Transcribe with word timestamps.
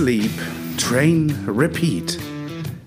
Sleep, 0.00 0.30
Train, 0.78 1.30
Repeat. 1.46 2.18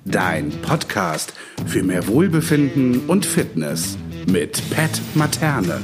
Dein 0.03 0.49
Podcast 0.63 1.31
für 1.67 1.83
mehr 1.83 2.07
Wohlbefinden 2.07 3.01
und 3.07 3.23
Fitness 3.23 3.99
mit 4.25 4.59
Pat 4.71 4.99
Materne. 5.13 5.79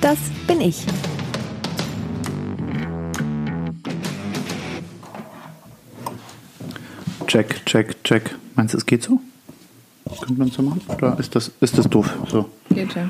Das 0.00 0.16
bin 0.46 0.62
ich. 0.62 0.86
Check, 7.26 7.66
check, 7.66 8.02
check. 8.02 8.34
Meinst 8.54 8.72
du, 8.72 8.78
es 8.78 8.86
geht 8.86 9.02
so? 9.02 9.20
Könnte 10.18 10.38
man 10.38 10.50
so 10.50 10.62
machen? 10.62 10.80
Oder 10.88 11.18
ist 11.18 11.34
das, 11.34 11.52
ist 11.60 11.76
das 11.76 11.90
doof? 11.90 12.10
So. 12.30 12.48
Geht 12.70 12.94
ja. 12.94 13.06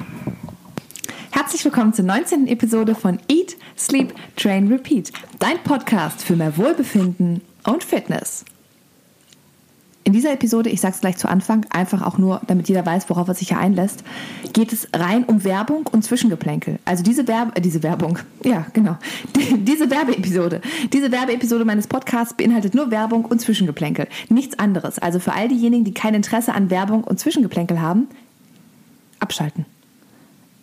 Willkommen 1.65 1.95
zur 1.95 2.05
19. 2.05 2.47
Episode 2.47 2.95
von 2.95 3.19
Eat, 3.27 3.57
Sleep, 3.79 4.13
Train, 4.37 4.69
Repeat. 4.69 5.11
Dein 5.39 5.57
Podcast 5.65 6.23
für 6.23 6.37
mehr 6.37 6.59
Wohlbefinden 6.59 7.41
und 7.67 7.83
Fitness. 7.83 8.45
In 10.05 10.13
dieser 10.13 10.35
Episode, 10.35 10.69
ich 10.69 10.83
sage 10.83 10.95
es 10.95 11.01
gleich 11.01 11.17
zu 11.17 11.27
Anfang, 11.27 11.65
einfach 11.71 12.03
auch 12.03 12.19
nur, 12.19 12.43
damit 12.47 12.69
jeder 12.69 12.85
weiß, 12.85 13.09
worauf 13.09 13.29
er 13.29 13.35
sich 13.35 13.49
hier 13.49 13.57
einlässt, 13.57 14.05
geht 14.53 14.75
es 14.75 14.89
rein 14.95 15.25
um 15.25 15.43
Werbung 15.43 15.87
und 15.91 16.03
Zwischengeplänkel. 16.05 16.81
Also 16.85 17.03
diese, 17.03 17.27
Werbe, 17.29 17.57
äh, 17.57 17.63
diese 17.63 17.83
Werbung, 17.83 18.19
ja 18.45 18.67
genau, 18.75 18.99
die, 19.35 19.57
diese 19.65 19.91
Werbeepisode, 19.91 20.61
diese 20.93 21.11
Werbeepisode 21.13 21.65
meines 21.65 21.87
Podcasts 21.87 22.35
beinhaltet 22.35 22.75
nur 22.75 22.91
Werbung 22.91 23.25
und 23.25 23.41
Zwischengeplänkel, 23.41 24.07
nichts 24.29 24.59
anderes. 24.59 24.99
Also 24.99 25.19
für 25.19 25.33
all 25.33 25.49
diejenigen, 25.49 25.85
die 25.85 25.95
kein 25.95 26.13
Interesse 26.13 26.53
an 26.53 26.69
Werbung 26.69 27.05
und 27.05 27.19
Zwischengeplänkel 27.19 27.81
haben, 27.81 28.09
abschalten. 29.19 29.65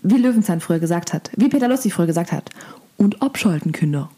Wie 0.03 0.17
Löwenzahn 0.17 0.61
früher 0.61 0.79
gesagt 0.79 1.13
hat, 1.13 1.31
wie 1.35 1.49
Peter 1.49 1.67
Lustig 1.67 1.93
früher 1.93 2.07
gesagt 2.07 2.31
hat. 2.31 2.49
Und 2.97 3.21
abschalten, 3.21 3.71
Kinder. 3.71 4.09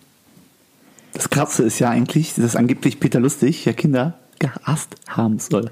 Das 1.13 1.29
Krasse 1.29 1.63
ist 1.63 1.79
ja 1.79 1.89
eigentlich, 1.89 2.33
dass 2.35 2.55
angeblich 2.55 2.99
Peter 2.99 3.19
Lustig 3.19 3.65
ja 3.65 3.73
Kinder 3.73 4.15
gehasst 4.39 4.95
haben 5.07 5.39
soll. 5.39 5.71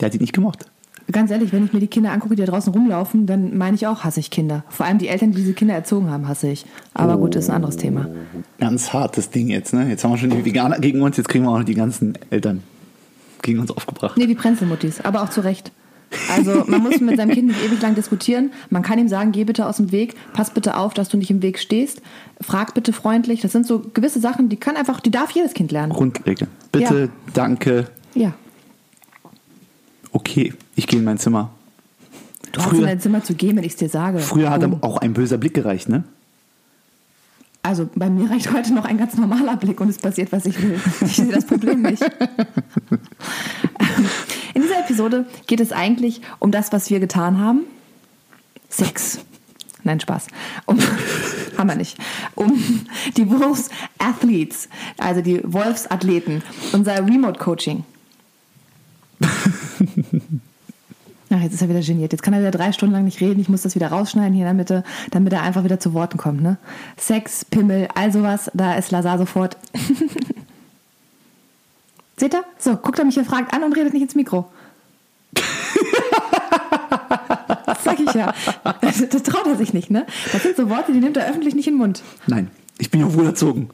Der 0.00 0.06
hat 0.06 0.14
die 0.14 0.18
nicht 0.18 0.32
gemocht. 0.32 0.66
Ganz 1.12 1.30
ehrlich, 1.30 1.52
wenn 1.52 1.66
ich 1.66 1.72
mir 1.72 1.80
die 1.80 1.86
Kinder 1.86 2.12
angucke, 2.12 2.34
die 2.34 2.44
da 2.44 2.50
draußen 2.50 2.72
rumlaufen, 2.72 3.26
dann 3.26 3.56
meine 3.58 3.74
ich 3.74 3.86
auch, 3.86 4.04
hasse 4.04 4.20
ich 4.20 4.30
Kinder. 4.30 4.64
Vor 4.70 4.86
allem 4.86 4.98
die 4.98 5.08
Eltern, 5.08 5.32
die 5.32 5.36
diese 5.36 5.52
Kinder 5.52 5.74
erzogen 5.74 6.10
haben, 6.10 6.26
hasse 6.28 6.48
ich. 6.48 6.64
Aber 6.94 7.18
gut, 7.18 7.34
das 7.34 7.44
ist 7.44 7.50
ein 7.50 7.56
anderes 7.56 7.76
Thema. 7.76 8.08
Ganz 8.58 8.92
hartes 8.92 9.28
Ding 9.28 9.48
jetzt, 9.48 9.74
ne? 9.74 9.88
Jetzt 9.88 10.02
haben 10.02 10.12
wir 10.12 10.18
schon 10.18 10.30
die 10.30 10.44
Veganer 10.44 10.78
gegen 10.78 11.02
uns, 11.02 11.18
jetzt 11.18 11.28
kriegen 11.28 11.44
wir 11.44 11.50
auch 11.50 11.58
noch 11.58 11.64
die 11.64 11.74
ganzen 11.74 12.14
Eltern 12.30 12.62
gegen 13.42 13.60
uns 13.60 13.70
aufgebracht. 13.70 14.16
Nee, 14.16 14.26
die 14.26 14.34
Prenzelmuttis, 14.34 15.02
aber 15.02 15.22
auch 15.22 15.28
zu 15.28 15.42
Recht. 15.42 15.72
Also 16.34 16.64
man 16.66 16.82
muss 16.82 17.00
mit 17.00 17.16
seinem 17.16 17.30
Kind 17.32 17.48
nicht 17.48 17.62
ewig 17.64 17.80
lang 17.82 17.94
diskutieren. 17.94 18.52
Man 18.70 18.82
kann 18.82 18.98
ihm 18.98 19.08
sagen, 19.08 19.32
geh 19.32 19.44
bitte 19.44 19.66
aus 19.66 19.76
dem 19.78 19.92
Weg, 19.92 20.14
pass 20.32 20.50
bitte 20.50 20.76
auf, 20.76 20.94
dass 20.94 21.08
du 21.08 21.16
nicht 21.16 21.30
im 21.30 21.42
Weg 21.42 21.58
stehst, 21.58 22.02
frag 22.40 22.74
bitte 22.74 22.92
freundlich. 22.92 23.40
Das 23.40 23.52
sind 23.52 23.66
so 23.66 23.80
gewisse 23.94 24.20
Sachen, 24.20 24.48
die 24.48 24.56
kann 24.56 24.76
einfach, 24.76 25.00
die 25.00 25.10
darf 25.10 25.30
jedes 25.32 25.54
Kind 25.54 25.72
lernen. 25.72 25.92
Grundregeln. 25.92 26.50
Bitte, 26.72 27.00
Ja. 27.00 27.08
danke, 27.34 27.86
Ja. 28.14 28.32
okay, 30.12 30.52
ich 30.76 30.86
gehe 30.86 30.98
in 30.98 31.04
mein 31.04 31.18
Zimmer. 31.18 31.50
Du 32.52 32.60
hast 32.62 32.72
in 32.72 32.82
dein 32.82 33.00
Zimmer 33.00 33.22
zu 33.24 33.34
gehen, 33.34 33.56
wenn 33.56 33.64
ich 33.64 33.72
es 33.72 33.76
dir 33.78 33.88
sage. 33.88 34.18
Früher 34.20 34.50
hat 34.50 34.64
Oh. 34.64 34.78
auch 34.82 34.98
ein 34.98 35.12
böser 35.12 35.38
Blick 35.38 35.54
gereicht, 35.54 35.88
ne? 35.88 36.04
Also 37.66 37.88
bei 37.94 38.10
mir 38.10 38.30
reicht 38.30 38.52
heute 38.52 38.74
noch 38.74 38.84
ein 38.84 38.98
ganz 38.98 39.16
normaler 39.16 39.56
Blick 39.56 39.80
und 39.80 39.88
es 39.88 39.96
passiert, 39.96 40.30
was 40.32 40.44
ich 40.44 40.62
will. 40.62 40.78
Ich 41.00 41.16
sehe 41.16 41.32
das 41.32 41.46
Problem 41.46 41.80
nicht. 41.82 42.04
Episode 44.94 45.26
geht 45.48 45.58
es 45.58 45.72
eigentlich 45.72 46.20
um 46.38 46.52
das, 46.52 46.72
was 46.72 46.88
wir 46.88 47.00
getan 47.00 47.40
haben. 47.40 47.62
Sex. 48.68 49.18
Nein, 49.82 49.98
Spaß. 49.98 50.28
Um, 50.66 50.78
haben 51.58 51.68
wir 51.68 51.74
nicht. 51.74 51.98
Um 52.36 52.62
die 53.16 53.28
Wolves 53.28 53.70
Athletes, 53.98 54.68
also 54.96 55.20
die 55.20 55.40
Wolfsathleten, 55.42 56.44
unser 56.72 57.04
Remote 57.04 57.40
Coaching. 57.40 57.82
Ach, 61.30 61.40
jetzt 61.40 61.54
ist 61.54 61.62
er 61.62 61.68
wieder 61.68 61.80
geniert. 61.80 62.12
Jetzt 62.12 62.22
kann 62.22 62.34
er 62.34 62.38
wieder 62.38 62.52
drei 62.52 62.70
Stunden 62.70 62.94
lang 62.94 63.04
nicht 63.04 63.20
reden. 63.20 63.40
Ich 63.40 63.48
muss 63.48 63.62
das 63.62 63.74
wieder 63.74 63.88
rausschneiden 63.88 64.32
hier 64.32 64.42
in 64.42 64.46
der 64.46 64.54
Mitte, 64.54 64.84
damit 65.10 65.32
er 65.32 65.42
einfach 65.42 65.64
wieder 65.64 65.80
zu 65.80 65.92
Worten 65.92 66.18
kommt. 66.18 66.40
Ne? 66.40 66.56
Sex, 66.96 67.44
Pimmel, 67.44 67.88
all 67.96 68.12
sowas, 68.12 68.48
da 68.54 68.74
ist 68.74 68.92
Lazar 68.92 69.18
sofort. 69.18 69.56
Seht 72.16 72.32
ihr? 72.32 72.44
So, 72.58 72.76
guckt 72.76 73.00
er 73.00 73.04
mich 73.04 73.14
hier 73.14 73.24
fragt 73.24 73.52
an 73.52 73.64
und 73.64 73.76
redet 73.76 73.92
nicht 73.92 74.02
ins 74.02 74.14
Mikro. 74.14 74.48
Das 77.66 77.84
sag 77.84 78.00
ich 78.00 78.12
ja. 78.14 78.32
Das, 78.80 79.08
das 79.08 79.22
traut 79.22 79.46
er 79.46 79.56
sich 79.56 79.72
nicht, 79.72 79.90
ne? 79.90 80.06
Das 80.32 80.42
sind 80.42 80.56
so 80.56 80.68
Worte, 80.68 80.92
die 80.92 81.00
nimmt 81.00 81.16
er 81.16 81.28
öffentlich 81.28 81.54
nicht 81.54 81.66
in 81.66 81.74
den 81.74 81.78
Mund. 81.78 82.02
Nein, 82.26 82.50
ich 82.78 82.90
bin 82.90 83.00
ja 83.00 83.12
wohl 83.14 83.26
erzogen. 83.26 83.70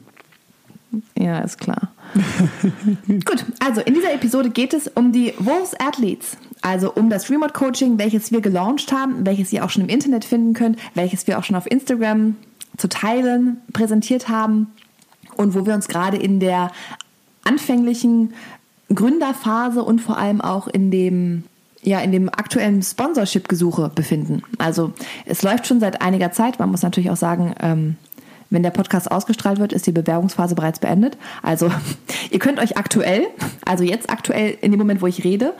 Ja, 1.17 1.39
ist 1.39 1.57
klar. 1.59 1.91
Gut, 3.07 3.45
also 3.59 3.81
in 3.81 3.93
dieser 3.93 4.13
Episode 4.13 4.49
geht 4.49 4.73
es 4.73 4.87
um 4.87 5.13
die 5.13 5.33
Wolves 5.39 5.79
Athletes, 5.79 6.37
also 6.61 6.93
um 6.93 7.09
das 7.09 7.29
Remote 7.29 7.53
Coaching, 7.53 7.97
welches 7.97 8.31
wir 8.31 8.41
gelauncht 8.41 8.91
haben, 8.91 9.25
welches 9.25 9.53
ihr 9.53 9.63
auch 9.63 9.69
schon 9.69 9.83
im 9.83 9.89
Internet 9.89 10.25
finden 10.25 10.53
könnt, 10.53 10.77
welches 10.93 11.27
wir 11.27 11.39
auch 11.39 11.43
schon 11.45 11.55
auf 11.55 11.69
Instagram 11.69 12.35
zu 12.77 12.89
teilen 12.89 13.61
präsentiert 13.71 14.27
haben 14.27 14.67
und 15.37 15.55
wo 15.55 15.65
wir 15.65 15.73
uns 15.73 15.87
gerade 15.87 16.17
in 16.17 16.39
der 16.39 16.71
anfänglichen 17.43 18.33
Gründerphase 18.93 19.83
und 19.83 19.99
vor 19.99 20.17
allem 20.17 20.41
auch 20.41 20.67
in 20.67 20.91
dem 20.91 21.43
ja, 21.83 21.99
in 21.99 22.11
dem 22.11 22.29
aktuellen 22.29 22.81
Sponsorship-Gesuche 22.81 23.91
befinden. 23.93 24.43
Also 24.57 24.93
es 25.25 25.41
läuft 25.41 25.67
schon 25.67 25.79
seit 25.79 26.01
einiger 26.01 26.31
Zeit. 26.31 26.59
Man 26.59 26.69
muss 26.69 26.83
natürlich 26.83 27.09
auch 27.09 27.17
sagen, 27.17 27.55
ähm, 27.59 27.95
wenn 28.49 28.63
der 28.63 28.69
Podcast 28.71 29.09
ausgestrahlt 29.09 29.59
wird, 29.59 29.73
ist 29.73 29.87
die 29.87 29.91
Bewerbungsphase 29.91 30.55
bereits 30.55 30.79
beendet. 30.79 31.17
Also 31.41 31.71
ihr 32.29 32.39
könnt 32.39 32.59
euch 32.59 32.77
aktuell, 32.77 33.27
also 33.65 33.83
jetzt 33.83 34.09
aktuell 34.09 34.57
in 34.61 34.71
dem 34.71 34.79
Moment, 34.79 35.01
wo 35.01 35.07
ich 35.07 35.23
rede, 35.23 35.53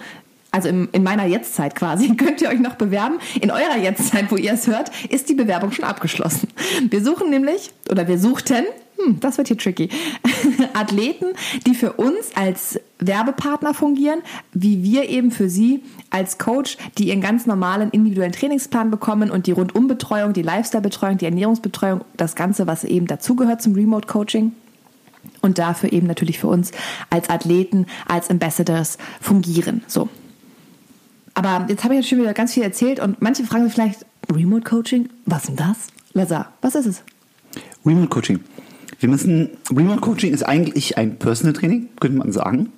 also 0.52 0.68
in, 0.68 0.90
in 0.92 1.02
meiner 1.02 1.26
Jetztzeit 1.26 1.76
quasi, 1.76 2.16
könnt 2.18 2.42
ihr 2.42 2.50
euch 2.50 2.60
noch 2.60 2.76
bewerben. 2.76 3.20
In 3.40 3.50
eurer 3.50 3.78
Jetztzeit, 3.78 4.32
wo 4.32 4.36
ihr 4.36 4.54
es 4.54 4.68
hört, 4.68 4.92
ist 5.10 5.30
die 5.30 5.34
Bewerbung 5.34 5.72
schon 5.72 5.86
abgeschlossen. 5.86 6.50
Wir 6.90 7.04
suchen 7.04 7.30
nämlich, 7.30 7.72
oder 7.90 8.08
wir 8.08 8.20
suchten, 8.20 8.66
hm, 9.06 9.20
das 9.20 9.38
wird 9.38 9.48
hier 9.48 9.58
tricky, 9.58 9.90
Athleten, 10.74 11.28
die 11.66 11.76
für 11.76 11.94
uns 11.94 12.36
als 12.36 12.80
Werbepartner 13.00 13.74
fungieren, 13.74 14.20
wie 14.54 14.84
wir 14.84 15.10
eben 15.10 15.32
für 15.32 15.50
sie 15.50 15.84
als 16.10 16.38
Coach, 16.38 16.78
die 16.98 17.10
ihren 17.10 17.22
ganz 17.22 17.46
normalen 17.46 17.90
individuellen 17.92 18.32
Trainingsplan 18.32 18.92
bekommen 18.92 19.32
und 19.32 19.48
die 19.48 19.52
Rundumbetreuung, 19.52 20.34
die 20.34 20.42
Lifestyle-Betreuung, 20.42 21.18
die 21.18 21.26
Ernährungsbetreuung, 21.26 22.02
das 22.18 22.36
Ganze, 22.36 22.68
was 22.68 22.84
eben 22.84 23.08
dazugehört 23.08 23.62
zum 23.62 23.74
Remote-Coaching 23.74 24.52
und 25.42 25.58
dafür 25.58 25.92
eben 25.92 26.08
natürlich 26.08 26.40
für 26.40 26.48
uns 26.48 26.72
als 27.10 27.30
Athleten, 27.30 27.86
als 28.08 28.30
Ambassadors 28.30 28.98
fungieren. 29.20 29.84
So. 29.88 30.10
Aber 31.34 31.66
jetzt 31.70 31.84
habe 31.84 31.94
ich 31.94 32.02
jetzt 32.02 32.10
schon 32.10 32.20
wieder 32.20 32.34
ganz 32.34 32.54
viel 32.54 32.64
erzählt 32.64 33.00
und 33.00 33.22
manche 33.22 33.44
fragen 33.44 33.66
sich 33.66 33.74
vielleicht, 33.74 34.06
Remote 34.32 34.64
Coaching? 34.64 35.10
Was 35.26 35.44
denn 35.44 35.56
das? 35.56 35.88
Lazar, 36.14 36.54
was 36.62 36.76
ist 36.76 36.86
es? 36.86 37.04
Remote 37.86 38.08
Coaching. 38.08 38.40
Wir 39.02 39.10
müssen, 39.10 39.50
Remote 39.76 40.00
Coaching 40.00 40.32
ist 40.32 40.44
eigentlich 40.44 40.96
ein 40.98 41.18
Personal 41.18 41.54
Training, 41.54 41.90
könnte 42.00 42.20
man 42.20 42.32
sagen. 42.32 42.70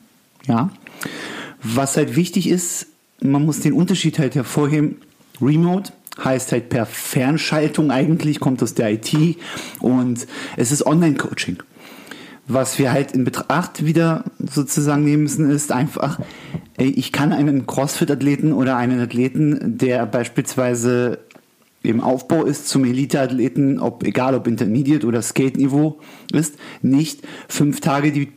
Ja. 0.47 0.69
Was 1.61 1.97
halt 1.97 2.15
wichtig 2.15 2.49
ist, 2.49 2.87
man 3.21 3.45
muss 3.45 3.59
den 3.59 3.73
Unterschied 3.73 4.17
halt 4.19 4.33
hervorheben. 4.33 5.01
Remote 5.41 5.91
heißt 6.23 6.53
halt 6.53 6.69
per 6.69 6.85
Fernschaltung 6.85 7.91
eigentlich, 7.91 8.39
kommt 8.39 8.63
aus 8.63 8.73
der 8.73 8.93
IT 8.93 9.13
und 9.81 10.25
es 10.55 10.71
ist 10.71 10.85
Online-Coaching. 10.85 11.57
Was 12.47 12.79
wir 12.79 12.93
halt 12.93 13.11
in 13.11 13.25
Betracht 13.25 13.85
wieder 13.85 14.23
sozusagen 14.39 15.03
nehmen 15.03 15.23
müssen, 15.23 15.49
ist 15.49 15.73
einfach, 15.73 16.19
ich 16.77 17.11
kann 17.11 17.33
einen 17.33 17.67
CrossFit-Athleten 17.67 18.53
oder 18.53 18.77
einen 18.77 19.01
Athleten, 19.01 19.77
der 19.77 20.05
beispielsweise 20.05 21.19
im 21.83 22.01
Aufbau 22.01 22.45
ist 22.45 22.67
zum 22.69 22.85
Elite-Athleten, 22.85 23.79
ob, 23.79 24.03
egal 24.03 24.35
ob 24.35 24.47
Intermediate 24.47 25.05
oder 25.05 25.21
Skate-Niveau 25.21 25.99
ist, 26.31 26.55
nicht 26.81 27.21
fünf 27.47 27.81
Tage 27.81 28.11
die, 28.11 28.31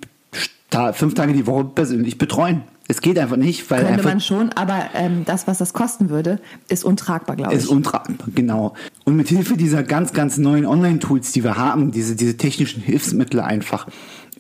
fünf 0.93 1.15
Tage 1.15 1.33
die 1.33 1.47
Woche 1.47 1.65
persönlich 1.65 2.19
betreuen. 2.19 2.63
Es 2.89 3.01
geht 3.01 3.19
einfach 3.19 3.37
nicht, 3.37 3.69
weil 3.71 3.85
Könnte 3.85 4.05
man 4.05 4.21
schon, 4.21 4.51
aber 4.53 4.91
ähm, 4.95 5.25
das, 5.25 5.49
was 5.49 5.59
das 5.59 5.73
kosten 5.73 6.09
würde, 6.09 6.39
ist 6.69 6.85
untragbar, 6.85 7.35
glaube 7.35 7.53
ich. 7.53 7.59
ist 7.59 7.67
untragbar, 7.67 8.29
genau. 8.33 8.75
Und 9.05 9.17
mit 9.17 9.29
Hilfe 9.29 9.57
dieser 9.57 9.83
ganz, 9.83 10.13
ganz 10.13 10.39
neuen 10.39 10.67
Online-Tools, 10.67 11.33
die 11.33 11.43
wir 11.43 11.57
haben, 11.57 11.91
diese, 11.91 12.15
diese 12.15 12.37
technischen 12.37 12.81
Hilfsmittel 12.83 13.41
einfach, 13.41 13.89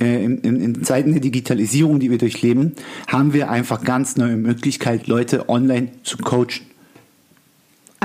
äh, 0.00 0.24
in, 0.24 0.38
in, 0.38 0.60
in 0.60 0.84
Zeiten 0.84 1.10
der 1.12 1.20
Digitalisierung, 1.20 1.98
die 1.98 2.10
wir 2.10 2.18
durchleben, 2.18 2.74
haben 3.08 3.32
wir 3.32 3.50
einfach 3.50 3.82
ganz 3.82 4.16
neue 4.16 4.36
Möglichkeit, 4.36 5.08
Leute 5.08 5.48
online 5.48 5.88
zu 6.04 6.18
coachen. 6.18 6.75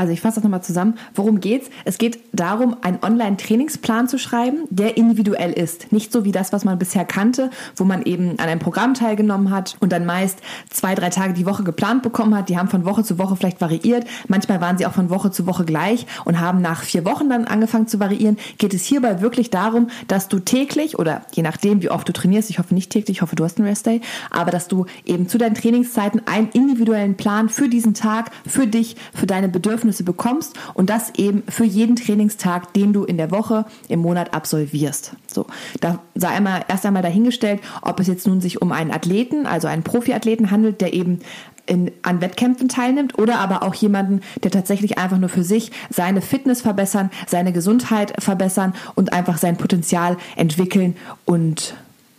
Also 0.02 0.14
ich 0.14 0.22
fasse 0.22 0.38
das 0.38 0.44
nochmal 0.44 0.64
zusammen. 0.64 0.96
Worum 1.14 1.42
geht's? 1.42 1.70
Es 1.86 2.00
geht 2.00 2.18
darum, 2.34 2.76
einen 2.82 2.98
Online-Trainingsplan 3.04 4.08
zu 4.08 4.18
schreiben, 4.18 4.64
der 4.72 4.98
individuell 4.98 5.54
ist. 5.54 5.92
Nicht 5.92 6.12
so 6.12 6.26
wie 6.26 6.32
das, 6.32 6.52
was 6.52 6.66
man 6.66 6.80
bisher 6.80 7.06
kannte, 7.06 7.52
wo 7.76 7.84
man 7.84 8.02
eben 8.02 8.32
an 8.40 8.48
einem 8.48 8.58
Programm 8.58 8.96
teilgenommen 8.96 9.52
hat 9.52 9.78
und 9.80 9.92
dann 9.92 10.08
meist 10.08 10.40
zwei, 10.72 10.96
drei 10.96 11.12
Tage 11.12 11.34
die 11.34 11.46
Woche 11.46 11.64
geplant 11.64 12.02
bekommen 12.02 12.36
hat. 12.36 12.50
Die 12.50 12.58
haben 12.58 12.68
von 12.68 12.84
Woche 12.84 13.04
zu 13.04 13.20
Woche 13.20 13.36
vielleicht 13.36 13.62
variiert. 13.62 14.08
Manchmal 14.28 14.60
waren 14.60 14.80
sie 14.80 14.88
auch 14.88 14.94
von 14.94 15.12
Woche 15.12 15.30
zu 15.30 15.46
Woche 15.46 15.66
gleich 15.66 16.08
und 16.26 16.40
haben 16.40 16.64
nach 16.64 16.82
vier 16.82 17.06
Wochen 17.06 17.30
dann 17.30 17.46
angefangen 17.46 17.86
zu 17.86 18.00
variieren. 18.00 18.38
Geht 18.58 18.74
es 18.74 18.84
hierbei 18.86 19.22
wirklich 19.22 19.52
darum, 19.52 19.92
dass 20.08 20.30
du 20.30 20.40
täglich 20.40 20.98
oder 20.98 21.22
je 21.32 21.44
nachdem, 21.44 21.84
wie 21.84 21.92
oft 21.92 22.10
du 22.10 22.14
trainierst, 22.14 22.50
ich 22.50 22.58
hoffe 22.58 22.74
nicht 22.74 22.92
täglich, 22.92 23.18
ich 23.18 23.22
hoffe, 23.22 23.36
du 23.36 23.44
hast 23.44 23.60
einen 23.60 23.68
Restday, 23.68 24.02
aber 24.32 24.50
dass 24.50 24.68
du 24.68 24.88
eben 25.06 25.28
zu 25.28 25.38
deinen 25.38 25.54
Trainingszeiten 25.54 26.24
einen 26.26 26.50
individuellen 26.54 27.18
Plan 27.18 27.50
für 27.50 27.70
diesen 27.70 27.94
Tag, 27.94 28.32
für 28.48 28.66
dich, 28.66 28.96
für 29.14 29.28
deine 29.28 29.48
Bedürfnisse 29.48 29.91
Bedürfnisse 29.92 30.04
bekommst 30.04 30.58
und 30.74 30.90
das 30.90 31.14
eben 31.18 31.44
für 31.50 31.66
jeden 31.66 31.96
Trainingstag, 31.96 32.74
den 32.74 32.94
du 32.94 33.04
in 33.04 33.18
der 33.18 33.32
Woche, 33.32 33.66
im 33.90 34.00
Monat 34.00 34.34
absolvierst. 34.34 35.14
So, 35.28 35.46
da 35.80 36.00
sei 36.16 36.30
einmal 36.30 36.64
erst 36.68 36.86
einmal 36.86 37.04
dahingestellt, 37.04 37.62
ob 37.82 38.00
es 38.00 38.08
jetzt 38.08 38.28
nun 38.28 38.42
sich 38.42 38.62
um 38.62 38.72
einen 38.72 38.92
Athleten, 38.92 39.46
also 39.46 39.68
einen 39.68 39.84
Profiathleten 39.84 40.52
handelt, 40.52 40.82
der 40.82 40.94
eben 40.94 41.20
in, 41.66 41.92
an 42.02 42.22
Wettkämpfen 42.22 42.70
teilnimmt 42.70 43.18
oder 43.18 43.40
aber 43.40 43.64
auch 43.64 43.76
jemanden, 43.76 44.22
der 44.44 44.52
tatsächlich 44.52 44.98
einfach 44.98 45.18
nur 45.18 45.30
für 45.30 45.44
sich 45.44 45.72
seine 45.90 46.22
Fitness 46.22 46.62
verbessern, 46.62 47.12
seine 47.28 47.54
Gesundheit 47.54 48.14
verbessern 48.22 48.74
und 48.96 49.14
einfach 49.14 49.38
sein 49.38 49.58
Potenzial 49.58 50.18
entwickeln 50.36 50.96
und 51.26 51.76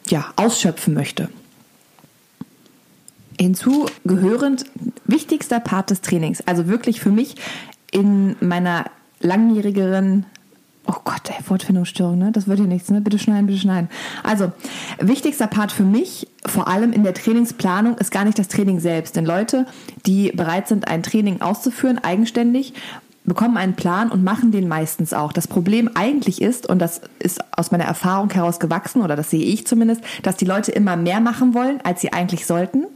ja, 0.09 0.27
ausschöpfen 0.37 0.95
möchte. 0.95 1.29
Hinzu 3.41 3.87
gehörend 4.05 4.65
wichtigster 5.05 5.61
Part 5.61 5.91
des 5.91 6.01
Trainings, 6.01 6.47
also 6.47 6.69
wirklich 6.69 7.01
für 7.01 7.11
mich 7.11 7.37
in 7.91 8.37
meiner 8.41 8.87
langjährigeren 9.21 10.27
Oh 10.85 10.97
Gott, 11.05 11.31
ey, 11.31 11.37
Wortfindungsstörung, 11.49 12.19
ne? 12.19 12.33
Das 12.33 12.49
wird 12.49 12.59
hier 12.59 12.67
nichts, 12.67 12.91
ne? 12.91 13.01
Bitte 13.01 13.17
schneiden, 13.17 13.47
bitte 13.47 13.61
schneiden. 13.61 13.89
Also, 14.25 14.51
wichtigster 14.99 15.47
Part 15.47 15.71
für 15.71 15.85
mich, 15.85 16.27
vor 16.45 16.67
allem 16.67 16.93
in 16.93 17.05
der 17.05 17.15
Trainingsplanung, 17.15 17.97
ist 17.99 18.11
gar 18.11 18.25
nicht 18.25 18.37
das 18.37 18.49
Training 18.49 18.81
selbst. 18.81 19.15
Denn 19.15 19.25
Leute, 19.25 19.67
die 20.07 20.33
bereit 20.33 20.67
sind, 20.67 20.89
ein 20.89 21.05
Training 21.05 21.41
auszuführen, 21.41 21.99
eigenständig, 22.03 22.75
bekommen 23.25 23.57
einen 23.57 23.75
Plan 23.75 24.11
und 24.11 24.25
machen 24.25 24.51
den 24.51 24.67
meistens 24.67 25.15
auch. 25.15 25.33
Das 25.33 25.47
Problem 25.47 25.89
eigentlich 25.95 26.43
ist, 26.43 26.69
und 26.69 26.81
das 26.81 27.01
ist 27.21 27.41
aus 27.57 27.71
meiner 27.71 27.85
Erfahrung 27.85 28.31
heraus 28.31 28.59
gewachsen, 28.59 29.03
oder 29.03 29.15
das 29.15 29.31
sehe 29.31 29.45
ich 29.45 29.65
zumindest, 29.69 30.03
dass 30.25 30.37
die 30.37 30.47
Leute 30.47 30.73
immer 30.73 30.97
mehr 30.97 31.21
machen 31.21 31.55
wollen, 31.55 31.81
als 31.85 32.01
sie 32.01 32.13
eigentlich 32.13 32.45
sollten 32.45 32.87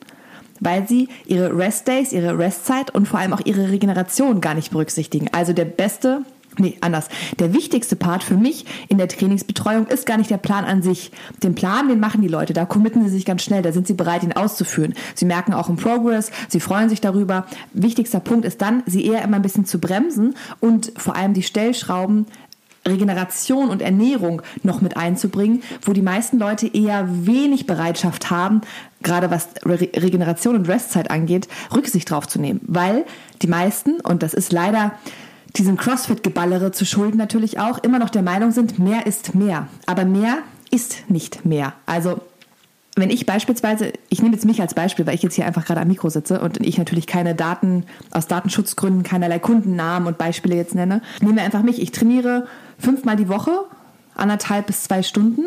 weil 0.61 0.87
sie 0.89 1.09
ihre 1.27 1.57
Rest-Days, 1.57 2.13
ihre 2.13 2.39
Restzeit 2.39 2.95
und 2.95 3.07
vor 3.07 3.21
allem 3.21 3.33
auch 3.33 3.45
ihre 3.45 3.71
Regeneration 3.71 4.41
gar 4.41 4.55
nicht 4.55 4.71
berücksichtigen. 4.71 5.29
Also 5.33 5.53
der 5.53 5.65
beste 5.65 6.23
Nee, 6.59 6.79
anders. 6.81 7.09
Der 7.39 7.53
wichtigste 7.53 7.97
Part 7.97 8.25
für 8.25 8.37
mich 8.37 8.65
in 8.89 8.97
der 8.97 9.09
Trainingsbetreuung 9.09 9.89
ist 9.89 10.07
gar 10.07 10.17
nicht 10.17 10.31
der 10.31 10.39
Plan 10.39 10.65
an 10.65 10.81
sich. 10.81 11.11
Den 11.43 11.55
Plan, 11.55 11.89
den 11.89 12.01
machen 12.01 12.23
die 12.23 12.29
Leute, 12.29 12.55
da 12.55 12.65
committen 12.65 13.05
sie 13.05 13.11
sich 13.11 13.27
ganz 13.27 13.43
schnell, 13.43 13.61
da 13.61 13.73
sind 13.73 13.87
sie 13.87 13.93
bereit, 13.93 14.23
ihn 14.23 14.33
auszuführen. 14.33 14.95
Sie 15.15 15.27
merken 15.27 15.53
auch 15.53 15.69
im 15.69 15.77
Progress, 15.77 16.31
sie 16.49 16.61
freuen 16.61 16.89
sich 16.89 17.03
darüber. 17.03 17.47
Wichtigster 17.75 18.21
Punkt 18.21 18.47
ist 18.47 18.63
dann, 18.63 18.83
sie 18.87 19.05
eher 19.05 19.23
immer 19.23 19.37
ein 19.37 19.43
bisschen 19.43 19.67
zu 19.67 19.79
bremsen 19.79 20.35
und 20.61 20.93
vor 20.97 21.15
allem 21.15 21.35
die 21.35 21.43
Stellschrauben 21.43 22.27
Regeneration 22.87 23.69
und 23.69 23.83
Ernährung 23.83 24.43
noch 24.63 24.81
mit 24.81 24.97
einzubringen, 24.97 25.63
wo 25.83 25.93
die 25.93 26.03
meisten 26.03 26.39
Leute 26.39 26.67
eher 26.67 27.07
wenig 27.27 27.67
Bereitschaft 27.67 28.31
haben, 28.31 28.61
gerade 29.03 29.31
was 29.31 29.49
Re 29.65 29.89
Regeneration 29.95 30.57
und 30.57 30.69
Restzeit 30.69 31.11
angeht, 31.11 31.49
Rücksicht 31.75 32.11
drauf 32.11 32.27
zu 32.29 32.41
nehmen. 32.41 32.61
Weil 32.63 33.05
die 33.43 33.49
meisten, 33.49 34.01
und 34.01 34.23
das 34.23 34.35
ist 34.35 34.53
leider 34.53 34.93
diesem 35.57 35.77
CrossFit-Geballere 35.77 36.73
zu 36.73 36.85
schulden 36.85 37.17
natürlich 37.17 37.59
auch, 37.59 37.79
immer 37.79 37.99
noch 37.99 38.11
der 38.11 38.23
Meinung 38.23 38.53
sind, 38.53 38.79
mehr 38.79 39.07
ist 39.07 39.35
mehr. 39.35 39.69
Aber 39.87 40.05
mehr 40.05 40.39
ist 40.71 41.09
nicht 41.09 41.45
mehr. 41.45 41.73
Also 41.87 42.21
wenn 42.99 43.11
ich 43.11 43.27
beispielsweise, 43.27 43.93
ich 44.09 44.23
nehme 44.23 44.35
jetzt 44.35 44.47
mich 44.47 44.63
als 44.63 44.73
Beispiel, 44.73 45.07
weil 45.07 45.15
ich 45.15 45.23
jetzt 45.23 45.35
hier 45.35 45.47
einfach 45.47 45.67
gerade 45.67 45.83
am 45.83 45.89
Mikro 45.89 46.09
sitze 46.09 46.41
und 46.41 46.59
ich 46.67 46.79
natürlich 46.79 47.07
keine 47.07 47.35
Daten 47.35 47.85
aus 48.11 48.27
Datenschutzgründen, 48.27 49.03
keinerlei 49.03 49.39
Kundennamen 49.39 50.09
und 50.09 50.17
Beispiele 50.17 50.57
jetzt 50.57 50.75
nenne, 50.75 51.03
nehme 51.21 51.43
einfach 51.43 51.63
mich. 51.63 51.81
Ich 51.81 51.93
trainiere 51.93 52.47
fünfmal 52.79 53.17
die 53.17 53.29
Woche, 53.29 53.53
anderthalb 54.15 54.67
bis 54.67 54.83
zwei 54.85 55.03
Stunden 55.03 55.45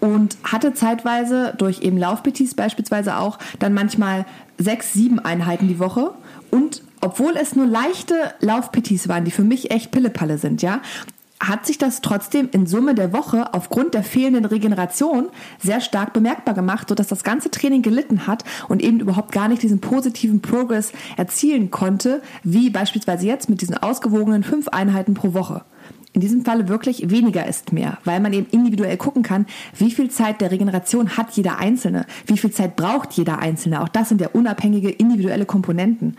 und 0.00 0.36
hatte 0.44 0.74
zeitweise 0.74 1.54
durch 1.56 1.80
eben 1.80 1.96
Laufbetis 1.96 2.54
beispielsweise 2.54 3.16
auch 3.16 3.38
dann 3.58 3.72
manchmal 3.72 4.26
sechs, 4.58 4.92
sieben 4.92 5.18
Einheiten 5.18 5.66
die 5.66 5.78
Woche 5.78 6.12
und 6.50 6.82
obwohl 7.00 7.36
es 7.40 7.56
nur 7.56 7.66
leichte 7.66 8.14
Laufpetis 8.40 9.08
waren, 9.08 9.24
die 9.24 9.30
für 9.30 9.44
mich 9.44 9.70
echt 9.70 9.90
Pillepalle 9.92 10.36
sind, 10.36 10.60
ja, 10.60 10.80
hat 11.40 11.66
sich 11.66 11.78
das 11.78 12.02
trotzdem 12.02 12.50
in 12.52 12.66
Summe 12.66 12.94
der 12.94 13.12
Woche 13.12 13.54
aufgrund 13.54 13.94
der 13.94 14.02
fehlenden 14.02 14.44
Regeneration 14.44 15.30
sehr 15.58 15.80
stark 15.80 16.12
bemerkbar 16.12 16.54
gemacht, 16.54 16.88
sodass 16.90 17.08
das 17.08 17.24
ganze 17.24 17.50
Training 17.50 17.80
gelitten 17.82 18.26
hat 18.26 18.44
und 18.68 18.82
eben 18.82 19.00
überhaupt 19.00 19.32
gar 19.32 19.48
nicht 19.48 19.62
diesen 19.62 19.80
positiven 19.80 20.42
Progress 20.42 20.92
erzielen 21.16 21.70
konnte, 21.70 22.22
wie 22.44 22.68
beispielsweise 22.68 23.26
jetzt 23.26 23.48
mit 23.48 23.62
diesen 23.62 23.76
ausgewogenen 23.76 24.44
fünf 24.44 24.68
Einheiten 24.68 25.14
pro 25.14 25.32
Woche. 25.32 25.64
In 26.12 26.20
diesem 26.20 26.44
Falle 26.44 26.68
wirklich 26.68 27.08
weniger 27.08 27.46
ist 27.46 27.72
mehr, 27.72 27.98
weil 28.04 28.18
man 28.18 28.32
eben 28.32 28.48
individuell 28.50 28.96
gucken 28.96 29.22
kann, 29.22 29.46
wie 29.76 29.92
viel 29.92 30.10
Zeit 30.10 30.40
der 30.40 30.50
Regeneration 30.50 31.16
hat 31.16 31.30
jeder 31.32 31.58
Einzelne, 31.58 32.04
wie 32.26 32.36
viel 32.36 32.50
Zeit 32.50 32.74
braucht 32.74 33.12
jeder 33.12 33.38
Einzelne. 33.38 33.80
Auch 33.80 33.88
das 33.88 34.08
sind 34.08 34.20
ja 34.20 34.28
unabhängige 34.32 34.90
individuelle 34.90 35.46
Komponenten. 35.46 36.16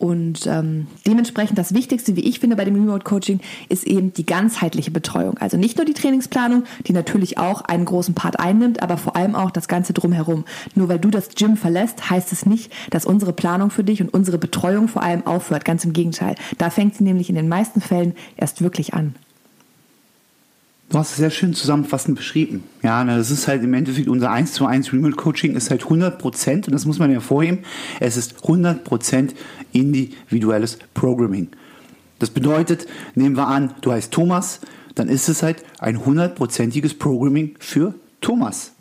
Und 0.00 0.46
ähm, 0.46 0.86
dementsprechend 1.06 1.58
das 1.58 1.74
Wichtigste, 1.74 2.16
wie 2.16 2.22
ich 2.22 2.40
finde, 2.40 2.56
bei 2.56 2.64
dem 2.64 2.74
Remote 2.74 3.04
Coaching 3.04 3.40
ist 3.68 3.86
eben 3.86 4.14
die 4.14 4.24
ganzheitliche 4.24 4.90
Betreuung. 4.90 5.36
Also 5.36 5.58
nicht 5.58 5.76
nur 5.76 5.84
die 5.84 5.92
Trainingsplanung, 5.92 6.64
die 6.86 6.94
natürlich 6.94 7.36
auch 7.36 7.60
einen 7.60 7.84
großen 7.84 8.14
Part 8.14 8.40
einnimmt, 8.40 8.82
aber 8.82 8.96
vor 8.96 9.14
allem 9.14 9.34
auch 9.34 9.50
das 9.50 9.68
Ganze 9.68 9.92
drumherum. 9.92 10.46
Nur 10.74 10.88
weil 10.88 10.98
du 10.98 11.10
das 11.10 11.28
Gym 11.34 11.58
verlässt, 11.58 12.08
heißt 12.08 12.32
es 12.32 12.46
nicht, 12.46 12.72
dass 12.88 13.04
unsere 13.04 13.34
Planung 13.34 13.68
für 13.68 13.84
dich 13.84 14.00
und 14.00 14.08
unsere 14.08 14.38
Betreuung 14.38 14.88
vor 14.88 15.02
allem 15.02 15.26
aufhört. 15.26 15.66
Ganz 15.66 15.84
im 15.84 15.92
Gegenteil. 15.92 16.34
Da 16.56 16.70
fängt 16.70 16.94
sie 16.94 17.04
nämlich 17.04 17.28
in 17.28 17.36
den 17.36 17.48
meisten 17.48 17.82
Fällen 17.82 18.14
erst 18.38 18.62
wirklich 18.62 18.94
an. 18.94 19.14
Du 20.90 20.98
hast 20.98 21.12
es 21.12 21.18
sehr 21.18 21.30
schön 21.30 21.54
zusammenfassend 21.54 22.16
beschrieben. 22.16 22.64
Ja, 22.82 23.04
das 23.04 23.30
ist 23.30 23.46
halt 23.46 23.62
im 23.62 23.72
Endeffekt 23.74 24.08
unser 24.08 24.32
1 24.32 24.52
zu 24.54 24.66
1 24.66 24.92
Remote 24.92 25.14
Coaching 25.14 25.54
ist 25.54 25.70
halt 25.70 25.84
100 25.84 26.18
Prozent, 26.18 26.66
und 26.66 26.72
das 26.72 26.84
muss 26.84 26.98
man 26.98 27.12
hervorheben, 27.12 27.60
es 28.00 28.16
ist 28.16 28.42
100 28.42 28.82
Prozent 28.82 29.36
individuelles 29.72 30.80
Programming. 30.92 31.46
Das 32.18 32.30
bedeutet, 32.30 32.88
nehmen 33.14 33.36
wir 33.36 33.46
an, 33.46 33.72
du 33.82 33.92
heißt 33.92 34.12
Thomas, 34.12 34.58
dann 34.96 35.08
ist 35.08 35.28
es 35.28 35.44
halt 35.44 35.62
ein 35.78 36.04
hundertprozentiges 36.04 36.94
Programming 36.94 37.54
für 37.60 37.94
Thomas. 38.20 38.72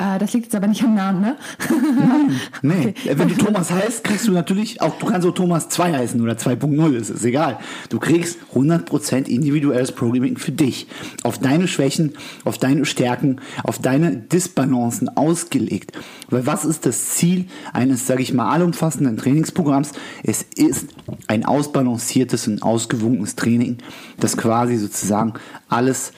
Äh, 0.00 0.18
das 0.18 0.32
liegt 0.32 0.46
jetzt 0.46 0.54
aber 0.54 0.66
nicht 0.66 0.82
am 0.82 0.94
Namen, 0.94 1.20
ne? 1.20 1.36
Nein, 1.68 2.40
nee. 2.62 2.88
Okay. 2.88 3.18
Wenn 3.18 3.28
du 3.28 3.34
Thomas 3.36 3.70
heißt, 3.70 4.02
kriegst 4.02 4.26
du 4.26 4.32
natürlich 4.32 4.80
auch, 4.80 4.98
du 4.98 5.04
kannst 5.04 5.28
auch 5.28 5.34
Thomas 5.34 5.68
2 5.68 5.92
heißen 5.92 6.20
oder 6.20 6.32
2.0, 6.32 6.92
ist 6.94 7.10
es 7.10 7.22
egal. 7.22 7.58
Du 7.90 7.98
kriegst 7.98 8.38
100% 8.54 9.28
individuelles 9.28 9.92
Programming 9.92 10.38
für 10.38 10.52
dich. 10.52 10.86
Auf 11.22 11.38
deine 11.38 11.68
Schwächen, 11.68 12.14
auf 12.44 12.56
deine 12.56 12.86
Stärken, 12.86 13.40
auf 13.62 13.78
deine 13.78 14.16
Disbalancen 14.16 15.14
ausgelegt. 15.16 15.92
Weil 16.30 16.46
was 16.46 16.64
ist 16.64 16.86
das 16.86 17.10
Ziel 17.10 17.46
eines, 17.74 18.06
sage 18.06 18.22
ich 18.22 18.32
mal, 18.32 18.50
allumfassenden 18.50 19.18
Trainingsprogramms? 19.18 19.92
Es 20.22 20.42
ist 20.42 20.86
ein 21.26 21.44
ausbalanciertes 21.44 22.48
und 22.48 22.62
ausgewogenes 22.62 23.36
Training, 23.36 23.76
das 24.18 24.38
quasi 24.38 24.78
sozusagen 24.78 25.34
alles 25.68 26.12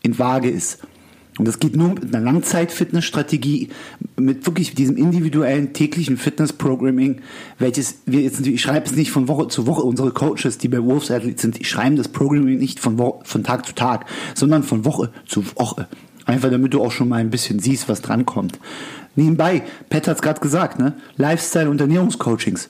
in 0.00 0.18
Waage 0.18 0.48
ist. 0.48 0.78
Und 1.38 1.48
das 1.48 1.58
geht 1.58 1.74
nur 1.74 1.88
mit 1.88 2.14
einer 2.14 2.24
Langzeit-Fitnessstrategie, 2.24 3.70
mit 4.16 4.46
wirklich 4.46 4.74
diesem 4.74 4.96
individuellen 4.96 5.72
täglichen 5.72 6.16
Fitness-Programming, 6.16 7.22
welches 7.58 7.98
wir 8.06 8.20
jetzt, 8.20 8.46
ich 8.46 8.62
schreibe 8.62 8.86
es 8.86 8.94
nicht 8.94 9.10
von 9.10 9.26
Woche 9.26 9.48
zu 9.48 9.66
Woche, 9.66 9.82
unsere 9.82 10.12
Coaches, 10.12 10.58
die 10.58 10.68
bei 10.68 10.82
Wolves 10.82 11.10
Athletes 11.10 11.42
sind, 11.42 11.58
die 11.58 11.64
schreiben 11.64 11.96
das 11.96 12.08
Programming 12.08 12.58
nicht 12.58 12.78
von, 12.78 12.98
Woche, 12.98 13.24
von 13.24 13.42
Tag 13.42 13.66
zu 13.66 13.74
Tag, 13.74 14.06
sondern 14.34 14.62
von 14.62 14.84
Woche 14.84 15.10
zu 15.26 15.44
Woche. 15.56 15.88
Einfach 16.24 16.50
damit 16.50 16.72
du 16.72 16.82
auch 16.82 16.92
schon 16.92 17.08
mal 17.08 17.20
ein 17.20 17.30
bisschen 17.30 17.58
siehst, 17.58 17.88
was 17.88 18.00
drankommt. 18.00 18.60
Nebenbei, 19.16 19.62
Pat 19.90 20.06
hat 20.06 20.16
es 20.16 20.22
gerade 20.22 20.40
gesagt, 20.40 20.78
ne? 20.78 20.94
Lifestyle- 21.16 21.68
und 21.68 21.80
Ernährungscoachings. 21.80 22.68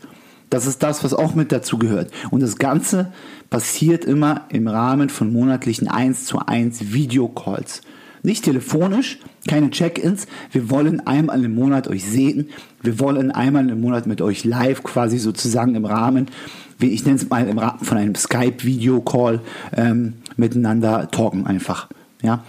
Das 0.51 0.67
ist 0.67 0.83
das, 0.83 1.05
was 1.05 1.15
auch 1.15 1.35
mit 1.35 1.53
dazu 1.53 1.79
gehört. 1.79 2.11
Und 2.31 2.41
das 2.41 2.57
Ganze 2.57 3.13
passiert 3.51 4.05
immer 4.05 4.47
im 4.49 4.69
Rahmen 4.69 5.09
von 5.09 5.33
monatlichen 5.33 5.89
1 5.89 6.25
zu 6.25 6.39
1 6.39 6.93
Videocalls. 6.93 7.83
Nicht 8.25 8.47
telefonisch, 8.47 9.19
keine 9.47 9.71
Check-ins. 9.71 10.27
Wir 10.51 10.71
wollen 10.71 11.07
einmal 11.07 11.45
im 11.45 11.55
Monat 11.55 11.89
euch 11.89 12.07
sehen. 12.07 12.49
Wir 12.83 12.99
wollen 12.99 13.31
einmal 13.31 13.69
im 13.69 13.83
Monat 13.83 14.07
mit 14.07 14.23
euch 14.23 14.45
live 14.45 14.83
quasi 14.83 15.19
sozusagen 15.19 15.75
im 15.75 15.85
Rahmen, 15.85 16.29
wie 16.79 16.89
ich 16.89 17.05
nenne 17.05 17.17
es 17.17 17.29
mal 17.29 17.47
im 17.47 17.59
Rahmen 17.59 17.85
von 17.85 17.99
einem 17.99 18.15
Skype-Video-Call 18.15 19.43
ähm, 19.77 20.15
miteinander 20.39 21.11
talken 21.11 21.47
einfach. 21.47 21.91
Ja, 22.23 22.43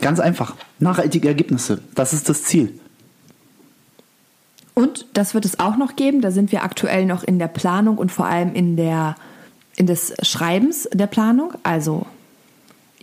ganz 0.00 0.18
einfach. 0.18 0.56
Nachhaltige 0.78 1.28
Ergebnisse. 1.28 1.80
Das 1.94 2.14
ist 2.14 2.30
das 2.30 2.44
Ziel. 2.44 2.72
Und 4.72 5.04
das 5.12 5.34
wird 5.34 5.44
es 5.44 5.60
auch 5.60 5.76
noch 5.76 5.94
geben. 5.94 6.22
Da 6.22 6.30
sind 6.30 6.52
wir 6.52 6.64
aktuell 6.64 7.04
noch 7.04 7.22
in 7.22 7.38
der 7.38 7.48
Planung 7.48 7.98
und 7.98 8.10
vor 8.10 8.24
allem 8.24 8.54
in 8.54 8.78
der 8.78 9.14
in 9.76 9.86
des 9.86 10.14
Schreibens 10.22 10.88
der 10.90 11.06
Planung. 11.06 11.52
Also 11.64 12.06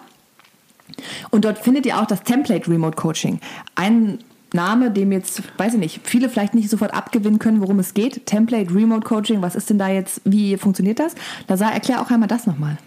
Und 1.33 1.45
dort 1.45 1.57
findet 1.57 1.87
ihr 1.87 1.99
auch 1.99 2.05
das 2.05 2.21
Template 2.21 2.69
Remote 2.69 2.95
Coaching. 2.95 3.39
Ein 3.73 4.19
Name, 4.53 4.91
dem 4.91 5.11
jetzt, 5.11 5.41
weiß 5.57 5.73
ich 5.73 5.79
nicht, 5.79 6.01
viele 6.03 6.29
vielleicht 6.29 6.53
nicht 6.53 6.69
sofort 6.69 6.93
abgewinnen 6.93 7.39
können, 7.39 7.59
worum 7.59 7.79
es 7.79 7.95
geht. 7.95 8.27
Template 8.27 8.71
Remote 8.71 9.01
Coaching, 9.01 9.41
was 9.41 9.55
ist 9.55 9.67
denn 9.71 9.79
da 9.79 9.89
jetzt, 9.89 10.21
wie 10.25 10.57
funktioniert 10.57 10.99
das? 10.99 11.15
Da 11.47 11.55
erklär 11.55 12.01
auch 12.03 12.11
einmal 12.11 12.27
das 12.27 12.45
nochmal. 12.45 12.77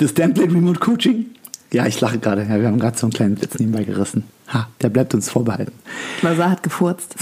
Das 0.00 0.14
Template 0.14 0.52
Remote 0.52 0.80
Coaching? 0.80 1.26
Ja, 1.72 1.86
ich 1.86 2.00
lache 2.00 2.18
gerade. 2.18 2.42
Ja, 2.42 2.60
wir 2.60 2.66
haben 2.66 2.78
gerade 2.78 2.98
so 2.98 3.06
einen 3.06 3.12
kleinen 3.12 3.40
Witz 3.40 3.58
nebenbei 3.58 3.84
gerissen. 3.84 4.24
Ha, 4.52 4.68
der 4.82 4.90
bleibt 4.90 5.14
uns 5.14 5.30
vorbehalten. 5.30 5.72
Lazar 6.20 6.50
hat 6.50 6.62
gefurzt. 6.62 7.14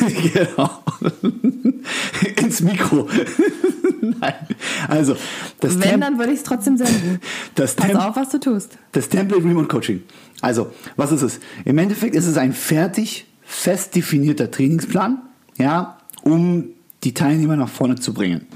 genau. 0.32 0.70
Ins 2.42 2.60
Mikro. 2.60 3.08
Nein. 4.00 4.34
Also, 4.88 5.16
das 5.60 5.74
Wenn, 5.74 5.82
Tem- 5.90 6.00
dann 6.00 6.18
würde 6.18 6.32
ich 6.32 6.38
es 6.38 6.44
trotzdem 6.44 6.76
senden. 6.76 7.20
das 7.54 7.74
Pass 7.74 7.94
auf, 7.94 8.16
was 8.16 8.30
du 8.30 8.40
tust. 8.40 8.76
Das 8.92 9.08
Template 9.08 9.44
Remote 9.44 9.68
Coaching. 9.68 10.02
Also, 10.40 10.72
was 10.96 11.12
ist 11.12 11.22
es? 11.22 11.40
Im 11.64 11.78
Endeffekt 11.78 12.14
ist 12.14 12.26
es 12.26 12.36
ein 12.36 12.52
fertig, 12.52 13.26
fest 13.42 13.94
definierter 13.94 14.50
Trainingsplan, 14.50 15.18
ja, 15.56 15.98
um 16.22 16.64
die 17.04 17.14
Teilnehmer 17.14 17.56
nach 17.56 17.68
vorne 17.68 17.94
zu 17.96 18.12
bringen. 18.12 18.46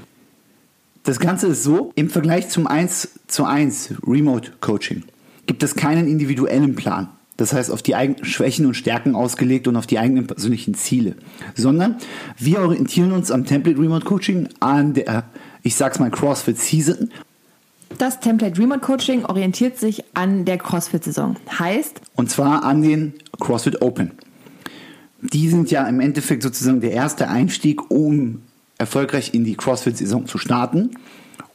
Das 1.03 1.19
Ganze 1.19 1.47
ist 1.47 1.63
so, 1.63 1.91
im 1.95 2.09
Vergleich 2.09 2.49
zum 2.49 2.67
1 2.67 3.09
zu 3.27 3.45
1 3.45 3.93
Remote 4.05 4.51
Coaching 4.59 5.03
gibt 5.49 5.63
es 5.63 5.75
keinen 5.75 6.07
individuellen 6.07 6.75
Plan. 6.75 7.09
Das 7.35 7.53
heißt, 7.53 7.71
auf 7.71 7.81
die 7.81 7.95
eigenen 7.95 8.23
Schwächen 8.23 8.67
und 8.67 8.75
Stärken 8.75 9.15
ausgelegt 9.15 9.67
und 9.67 9.77
auf 9.77 9.87
die 9.87 9.97
eigenen 9.97 10.27
persönlichen 10.27 10.75
Ziele. 10.75 11.15
Sondern 11.55 11.95
wir 12.37 12.59
orientieren 12.59 13.11
uns 13.13 13.31
am 13.31 13.45
Template 13.45 13.79
Remote 13.79 14.05
Coaching 14.05 14.49
an 14.59 14.93
der, 14.93 15.23
ich 15.63 15.75
sag's 15.75 15.97
mal, 15.97 16.11
CrossFit 16.11 16.59
Season 16.59 17.09
Das 17.97 18.19
Template 18.19 18.61
Remote 18.61 18.81
Coaching 18.81 19.25
orientiert 19.25 19.79
sich 19.79 20.03
an 20.13 20.45
der 20.45 20.59
CrossFit-Saison. 20.59 21.35
Heißt, 21.57 21.99
Und 22.15 22.29
zwar 22.29 22.63
an 22.63 22.83
den 22.83 23.15
CrossFit 23.39 23.81
Open. 23.81 24.11
Die 25.19 25.49
sind 25.49 25.71
ja 25.71 25.87
im 25.87 25.99
Endeffekt 25.99 26.43
sozusagen 26.43 26.79
der 26.79 26.91
erste 26.91 27.27
Einstieg, 27.27 27.89
um 27.89 28.43
erfolgreich 28.77 29.33
in 29.33 29.45
die 29.45 29.55
CrossFit-Saison 29.55 30.27
zu 30.27 30.37
starten. 30.37 30.91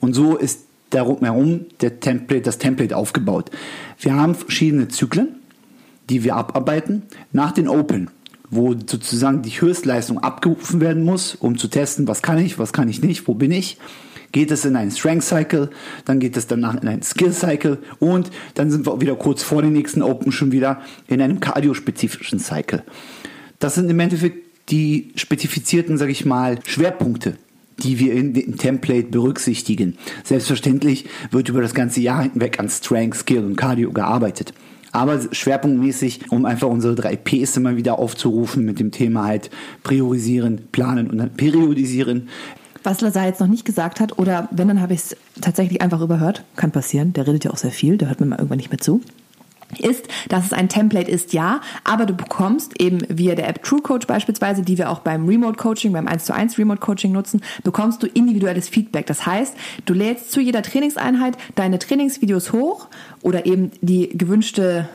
Und 0.01 0.15
so 0.15 0.37
ist 0.37 0.65
darum 0.95 1.19
herum 1.21 1.67
der 1.81 2.01
Template, 2.01 2.43
das 2.43 2.59
Template 2.59 2.97
aufgebaut. 2.97 3.51
Wir 3.99 4.15
haben 4.15 4.35
verschiedene 4.35 4.89
Zyklen, 4.89 5.37
die 6.09 6.25
wir 6.25 6.37
abarbeiten 6.37 7.03
nach 7.33 7.53
den 7.53 7.69
Open, 7.69 8.11
wo 8.51 8.73
sozusagen 8.73 9.43
die 9.43 9.51
Höchstleistung 9.51 10.19
abgerufen 10.19 10.81
werden 10.81 11.05
muss, 11.05 11.35
um 11.35 11.59
zu 11.59 11.69
testen, 11.69 12.07
was 12.07 12.23
kann 12.23 12.39
ich, 12.39 12.59
was 12.59 12.73
kann 12.73 12.89
ich 12.89 13.03
nicht, 13.03 13.27
wo 13.27 13.35
bin 13.35 13.51
ich. 13.51 13.79
Geht 14.33 14.51
es 14.51 14.65
in 14.65 14.75
einen 14.75 14.91
Strength 14.91 15.25
Cycle, 15.25 15.71
dann 16.05 16.19
geht 16.19 16.37
es 16.37 16.49
danach 16.49 16.75
in 16.75 16.89
einen 16.89 17.03
Skill 17.03 17.33
Cycle 17.33 17.79
und 18.01 18.31
dann 18.55 18.71
sind 18.71 18.85
wir 18.85 19.01
wieder 19.01 19.15
kurz 19.15 19.45
vor 19.45 19.63
den 19.63 19.73
nächsten 19.73 20.03
Open 20.03 20.33
schon 20.33 20.51
wieder 20.51 20.81
in 21.07 21.23
einem 21.23 21.39
kardiospezifischen 21.39 22.41
Cycle. 22.41 22.83
Das 23.61 23.77
sind 23.77 23.89
im 23.89 24.01
Endeffekt 24.01 24.45
die 24.71 25.13
spezifizierten, 25.15 25.99
sage 25.99 26.11
ich 26.11 26.25
mal, 26.25 26.59
Schwerpunkte, 26.65 27.37
die 27.79 27.99
wir 27.99 28.13
in 28.15 28.33
dem 28.33 28.57
Template 28.57 29.09
berücksichtigen. 29.09 29.97
Selbstverständlich 30.23 31.07
wird 31.31 31.49
über 31.49 31.61
das 31.61 31.75
ganze 31.75 32.01
Jahr 32.01 32.23
hinweg 32.23 32.59
an 32.61 32.69
Strength, 32.69 33.17
Skill 33.19 33.45
und 33.45 33.57
Cardio 33.57 33.93
gearbeitet. 33.93 34.53
Aber 34.93 35.21
schwerpunktmäßig, 35.33 36.31
um 36.31 36.45
einfach 36.45 36.69
unsere 36.69 36.95
drei 36.95 37.17
Ps 37.17 37.57
immer 37.57 37.77
wieder 37.77 37.99
aufzurufen 37.99 38.65
mit 38.65 38.79
dem 38.79 38.93
Thema 38.93 39.25
halt 39.25 39.51
priorisieren, 39.83 40.69
planen 40.71 41.11
und 41.11 41.19
dann 41.19 41.31
periodisieren. 41.31 42.29
was 42.85 43.01
Lazar 43.01 43.27
jetzt 43.27 43.41
noch 43.41 43.49
nicht 43.49 43.65
gesagt 43.65 43.99
hat, 43.99 44.19
oder 44.19 44.49
wenn, 44.53 44.69
dann 44.69 44.81
habe 44.81 44.95
ich 44.95 45.01
es 45.01 45.17
tatsächlich 45.41 45.83
einfach 45.83 46.01
überhört. 46.01 46.45
Kann 46.55 46.71
passieren, 46.71 47.13
der 47.13 47.27
redet 47.27 47.45
ja 47.45 47.51
auch 47.51 47.57
sehr 47.57 47.73
viel, 47.73 47.97
der 47.97 48.09
hört 48.09 48.21
mir 48.21 48.27
mal 48.27 48.37
irgendwann 48.37 48.59
nicht 48.59 48.71
mehr 48.71 48.79
zu. 48.79 49.01
Ist, 49.79 50.09
dass 50.29 50.47
es 50.47 50.53
ein 50.53 50.69
Template 50.69 51.11
ist, 51.11 51.33
ja, 51.33 51.61
aber 51.85 52.07
du 52.07 52.15
bekommst 52.15 52.81
eben 52.81 52.99
via 53.09 53.35
der 53.35 53.49
App 53.49 53.63
True 53.63 53.81
Coach 53.81 54.07
beispielsweise, 54.07 54.63
die 54.63 54.79
wir 54.79 54.91
auch 54.91 55.01
beim 55.01 55.27
Remote 55.27 55.57
Coaching, 55.57 55.93
beim 55.93 56.09
1 56.09 56.25
zu 56.25 56.35
1 56.35 56.59
Remote 56.59 56.81
Coaching 56.81 57.13
nutzen, 57.13 57.41
bekommst 57.63 58.03
du 58.03 58.07
individuelles 58.07 58.69
Feedback. 58.69 59.07
Das 59.07 59.27
heißt, 59.27 59.55
du 59.85 59.95
lädst 59.95 60.33
zu 60.33 60.41
jeder 60.41 60.63
Trainingseinheit 60.63 61.37
deine 61.55 61.79
Trainingsvideos 61.79 62.53
hoch 62.53 62.89
oder 63.23 63.47
eben 63.47 63.73
die 63.81 64.09
gewünschte 64.17 64.89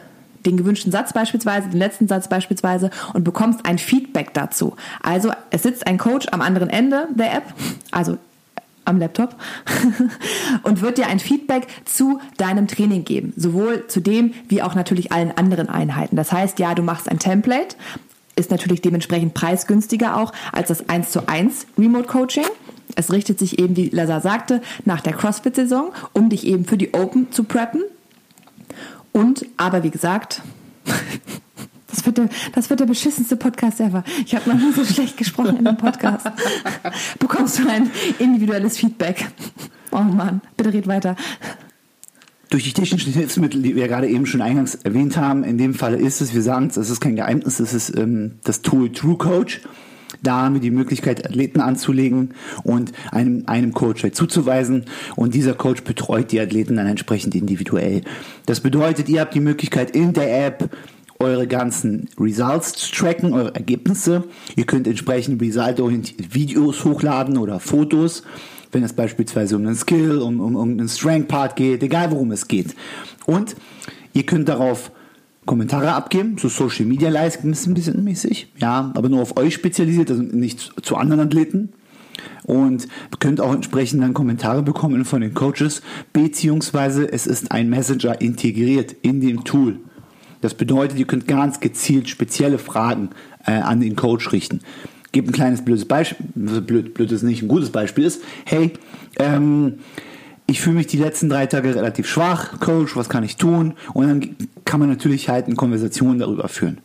den 0.45 0.57
gewünschten 0.57 0.91
Satz 0.91 1.12
beispielsweise, 1.13 1.69
den 1.69 1.79
letzten 1.79 2.07
Satz 2.07 2.29
beispielsweise 2.29 2.91
und 3.13 3.24
bekommst 3.24 3.65
ein 3.65 3.77
Feedback 3.77 4.33
dazu. 4.33 4.75
Also 5.01 5.31
es 5.51 5.63
sitzt 5.63 5.86
ein 5.86 5.98
Coach 5.98 6.27
am 6.31 6.41
anderen 6.41 6.69
Ende 6.69 7.07
der 7.13 7.33
App, 7.33 7.53
also 7.91 8.17
am 8.89 9.00
Laptop 9.00 9.36
und 10.63 10.81
wird 10.81 10.98
dir 10.98 11.08
ein 11.08 11.19
Feedback 11.19 11.67
zu 11.86 12.19
deinem 12.38 12.67
Training 12.67 13.05
geben, 13.05 13.34
sowohl 13.38 13.88
zu 13.88 14.01
dem 14.01 14.34
wie 14.48 14.62
auch 14.62 14.75
natürlich 14.75 15.12
allen 15.12 15.31
anderen 15.31 15.69
Einheiten. 15.69 16.15
Das 16.15 16.31
heißt, 16.31 16.60
ja, 16.60 16.75
du 16.75 16.81
machst 16.81 17.10
ein 17.10 17.19
Template, 17.19 17.75
ist 18.36 18.51
natürlich 18.51 18.81
dementsprechend 18.81 19.34
preisgünstiger 19.34 20.17
auch 20.17 20.34
als 20.51 20.69
das 20.69 20.89
1 20.89 21.12
zu 21.12 21.27
1 21.27 21.67
Remote 21.77 22.08
Coaching. 22.08 22.46
Es 22.96 23.12
richtet 23.12 23.38
sich 23.38 23.60
eben, 23.60 23.75
wie 23.77 23.89
Lazar 23.89 24.22
sagte, 24.22 24.62
nach 24.86 25.01
der 25.01 25.13
CrossFit-Saison, 25.13 25.91
um 26.13 26.29
dich 26.29 26.48
eben 26.48 26.65
für 26.65 26.77
die 26.77 26.93
Open 26.93 27.31
zu 27.31 27.43
preppen. 27.43 27.84
Und, 29.12 29.46
aber 29.58 29.84
wie 29.84 29.91
gesagt, 29.91 30.41
das 31.89 32.05
wird, 32.05 32.17
der, 32.17 32.29
das 32.53 32.69
wird 32.69 32.79
der 32.79 32.86
beschissenste 32.86 33.36
Podcast 33.36 33.79
ever. 33.79 34.03
Ich 34.25 34.36
habe 34.36 34.50
noch 34.50 34.58
nie 34.58 34.72
so 34.72 34.84
schlecht 34.86 35.17
gesprochen 35.17 35.58
in 35.58 35.67
einem 35.67 35.77
Podcast. 35.77 36.27
Bekommst 37.19 37.60
du 37.60 37.67
ein 37.67 37.89
individuelles 38.19 38.77
Feedback. 38.77 39.27
Oh 39.91 40.00
Mann, 40.00 40.41
bitte 40.55 40.74
red 40.74 40.88
weiter. 40.88 41.15
Durch 42.50 42.63
die 42.63 42.74
technischen 42.74 43.13
Hilfsmittel, 43.13 43.62
die 43.62 43.75
wir 43.75 43.88
gerade 43.88 44.08
eben 44.08 44.25
schon 44.25 44.41
eingangs 44.41 44.75
erwähnt 44.75 45.17
haben, 45.17 45.43
in 45.43 45.58
dem 45.58 45.75
Fall 45.75 45.93
ist 45.93 46.19
es, 46.19 46.34
wir 46.34 46.41
sagen 46.41 46.67
es, 46.67 46.75
das 46.75 46.89
ist 46.89 47.00
kein 47.00 47.15
Geheimnis, 47.15 47.58
das 47.58 47.74
ist 47.74 47.96
ähm, 47.96 48.39
das 48.43 48.62
Tool 48.62 48.91
True 48.91 49.17
Coach. 49.17 49.62
Da 50.24 50.41
haben 50.41 50.55
wir 50.55 50.62
die 50.62 50.72
Möglichkeit, 50.72 51.25
Athleten 51.25 51.62
anzulegen 51.62 52.34
und 52.63 52.91
einem, 53.12 53.43
einem 53.46 53.74
Coach 53.74 54.03
halt 54.03 54.15
zuzuweisen. 54.15 54.86
Und 55.15 55.34
dieser 55.34 55.53
Coach 55.53 55.84
betreut 55.84 56.31
die 56.31 56.39
Athleten 56.39 56.75
dann 56.75 56.88
entsprechend 56.88 57.36
individuell. 57.36 58.01
Das 58.46 58.60
bedeutet, 58.60 59.08
ihr 59.10 59.22
habt 59.22 59.36
die 59.36 59.39
Möglichkeit 59.39 59.91
in 59.91 60.13
der 60.13 60.48
App 60.48 60.69
eure 61.21 61.47
ganzen 61.47 62.07
Results 62.17 62.91
tracken, 62.91 63.33
eure 63.33 63.53
Ergebnisse. 63.53 64.23
Ihr 64.55 64.65
könnt 64.65 64.88
entsprechend 64.88 65.41
resultorientierte 65.41 66.33
Videos 66.33 66.85
hochladen 66.85 67.38
oder 67.38 67.59
Fotos, 67.59 68.23
wenn 68.71 68.83
es 68.83 68.93
beispielsweise 68.93 69.57
um 69.57 69.65
einen 69.65 69.75
Skill, 69.75 70.19
um, 70.19 70.39
um 70.39 70.55
irgendeinen 70.55 70.88
Strength-Part 70.88 71.57
geht, 71.57 71.83
egal 71.83 72.11
worum 72.11 72.31
es 72.31 72.47
geht. 72.47 72.73
Und 73.25 73.57
ihr 74.13 74.25
könnt 74.25 74.47
darauf 74.47 74.91
Kommentare 75.45 75.91
abgeben, 75.91 76.38
so 76.38 76.47
Social 76.47 76.85
Media 76.85 77.09
ein 77.67 77.73
bisschen 77.73 78.01
mäßig, 78.01 78.53
ja, 78.57 78.91
aber 78.95 79.09
nur 79.09 79.21
auf 79.21 79.35
euch 79.35 79.55
spezialisiert, 79.55 80.11
also 80.11 80.23
nicht 80.23 80.71
zu 80.81 80.95
anderen 80.95 81.21
Athleten. 81.21 81.73
Und 82.43 82.88
könnt 83.19 83.41
auch 83.41 83.53
entsprechend 83.53 84.01
dann 84.01 84.13
Kommentare 84.13 84.63
bekommen 84.63 85.03
von 85.03 85.21
den 85.21 85.33
Coaches, 85.33 85.81
beziehungsweise 86.13 87.11
es 87.11 87.27
ist 87.27 87.51
ein 87.51 87.69
Messenger 87.69 88.21
integriert 88.21 88.95
in 89.01 89.21
dem 89.21 89.43
Tool. 89.43 89.79
Das 90.41 90.53
bedeutet, 90.53 90.98
ihr 90.98 91.08
könnt 91.08 91.27
ganz 91.27 91.60
gezielt 91.60 92.10
spezielle 92.10 92.58
Fragen 92.58 93.10
äh, 93.46 93.51
an 93.51 93.81
den 93.81 93.96
Coach 93.96 94.31
richten. 94.31 94.62
Gebt 95.12 95.27
ein 95.29 95.34
kleines 95.34 95.65
blödes 95.65 95.86
Beispiel, 95.86 96.27
blöd, 96.36 96.93
blöd 96.93 97.12
ist 97.12 97.24
nicht, 97.24 97.41
ein 97.41 97.48
gutes 97.48 97.72
Beispiel 97.72 98.05
ist, 98.05 98.22
hey, 98.46 98.74
ähm, 99.17 99.79
ich 100.46 100.62
fühle 100.62 100.77
mich 100.77 100.88
die 100.88 100.98
letzten 100.98 101.29
drei 101.29 101.46
Tage 101.46 101.75
relativ 101.75 102.08
schwach, 102.08 102.60
Coach, 102.60 102.96
was 102.96 103.10
kann 103.10 103.24
ich 103.24 103.38
tun? 103.38 103.74
Und 103.93 104.08
dann 104.08 104.36
kann 104.65 104.79
man 104.79 104.89
natürlich 104.89 105.29
halt 105.29 105.46
eine 105.46 105.55
Konversation 105.55 106.19
darüber 106.19 106.48
führen. 106.48 106.79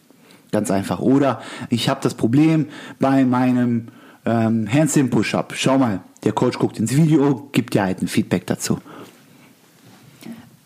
Ganz 0.53 0.71
einfach. 0.71 1.01
Oder 1.01 1.41
ich 1.71 1.89
habe 1.89 2.01
das 2.03 2.15
Problem 2.15 2.67
bei 3.01 3.25
meinem 3.25 3.89
ähm, 4.27 4.69
Handstand 4.71 5.11
Push-Up. 5.11 5.55
Schau 5.57 5.79
mal, 5.79 6.01
der 6.25 6.33
Coach 6.33 6.59
guckt 6.59 6.79
ins 6.79 6.95
Video, 6.95 7.49
gibt 7.53 7.75
dir 7.75 7.85
halt 7.85 8.03
ein 8.03 8.09
Feedback 8.09 8.47
dazu. 8.47 8.79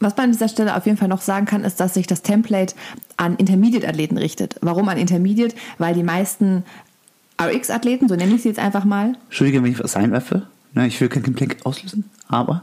Was 0.00 0.17
man 0.17 0.26
an 0.26 0.33
dieser 0.33 0.49
Stelle 0.49 0.76
auf 0.76 0.87
jeden 0.87 0.99
Fall 0.99 1.09
noch 1.09 1.21
sagen 1.21 1.47
kann, 1.47 1.64
ist, 1.64 1.81
dass 1.81 1.95
sich 1.95 2.07
das 2.07 2.23
Template 2.23 2.75
an 3.17 3.37
Intermediate-Athleten 3.37 4.17
richtet. 4.17 4.57
Warum 4.61 4.88
an 4.88 4.97
Intermediate? 4.97 5.57
Weil 5.78 5.95
die 5.95 6.02
meisten 6.02 6.64
RX-Athleten, 7.40 8.09
so 8.09 8.14
nenne 8.14 8.35
ich 8.35 8.43
sie 8.43 8.49
jetzt 8.49 8.61
einfach 8.61 8.85
mal. 8.85 9.17
Entschuldige, 9.26 9.62
wenn 9.62 9.73
ich 9.73 9.83
was 9.83 9.97
einwerfe. 9.97 10.47
Ich 10.87 11.00
will 11.00 11.09
kein 11.09 11.23
Complaint 11.23 11.67
auslösen, 11.67 12.05
aber 12.28 12.62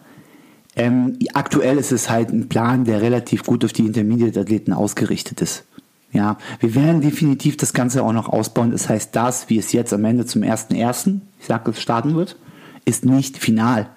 ähm, 0.76 1.18
aktuell 1.34 1.78
ist 1.78 1.92
es 1.92 2.10
halt 2.10 2.30
ein 2.30 2.48
Plan, 2.48 2.86
der 2.86 3.02
relativ 3.02 3.44
gut 3.44 3.66
auf 3.66 3.74
die 3.74 3.86
Intermediate-Athleten 3.86 4.72
ausgerichtet 4.72 5.42
ist. 5.42 5.66
Ja, 6.14 6.38
wir 6.62 6.76
werden 6.76 7.02
definitiv 7.02 7.58
das 7.58 7.74
Ganze 7.74 8.04
auch 8.04 8.14
noch 8.14 8.30
ausbauen. 8.30 8.72
Das 8.72 8.88
heißt, 8.88 9.14
das, 9.16 9.50
wie 9.50 9.58
es 9.58 9.74
jetzt 9.74 9.92
am 9.92 10.06
Ende 10.06 10.26
zum 10.26 10.44
1.1., 10.44 11.20
ich 11.40 11.46
sage, 11.46 11.72
es 11.72 11.82
starten 11.82 12.16
wird, 12.16 12.38
ist 12.86 13.04
nicht 13.04 13.38
final 13.38 13.90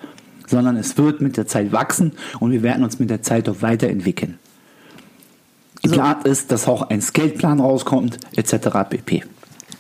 sondern 0.49 0.77
es 0.77 0.97
wird 0.99 1.21
mit 1.21 1.37
der 1.37 1.47
Zeit 1.47 1.73
wachsen 1.73 2.13
und 2.41 2.53
wir 2.53 2.63
werden 2.63 2.85
uns 2.85 2.99
mit 2.99 3.11
der 3.11 3.23
Zeit 3.23 3.49
auch 3.49 3.63
weiterentwickeln. 3.63 4.39
Geplant 5.83 6.25
so. 6.25 6.31
ist, 6.31 6.51
dass 6.51 6.67
auch 6.67 6.83
ein 6.83 7.01
Skateplan 7.01 7.61
rauskommt, 7.61 8.19
etc. 8.37 8.69
pp. 8.89 9.23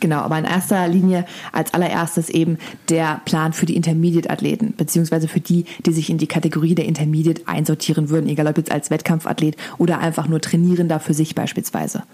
Genau, 0.00 0.18
aber 0.18 0.38
in 0.38 0.44
erster 0.44 0.86
Linie 0.86 1.24
als 1.52 1.74
allererstes 1.74 2.30
eben 2.30 2.58
der 2.88 3.20
Plan 3.24 3.52
für 3.52 3.66
die 3.66 3.74
Intermediate-Athleten, 3.74 4.74
beziehungsweise 4.76 5.26
für 5.26 5.40
die, 5.40 5.64
die 5.84 5.92
sich 5.92 6.08
in 6.08 6.18
die 6.18 6.28
Kategorie 6.28 6.76
der 6.76 6.84
Intermediate 6.84 7.42
einsortieren 7.46 8.08
würden, 8.08 8.28
egal 8.28 8.46
ob 8.46 8.58
jetzt 8.58 8.70
als 8.70 8.90
Wettkampfathlet 8.90 9.56
oder 9.76 9.98
einfach 9.98 10.28
nur 10.28 10.40
Trainierender 10.40 11.00
für 11.00 11.14
sich 11.14 11.34
beispielsweise. 11.34 12.04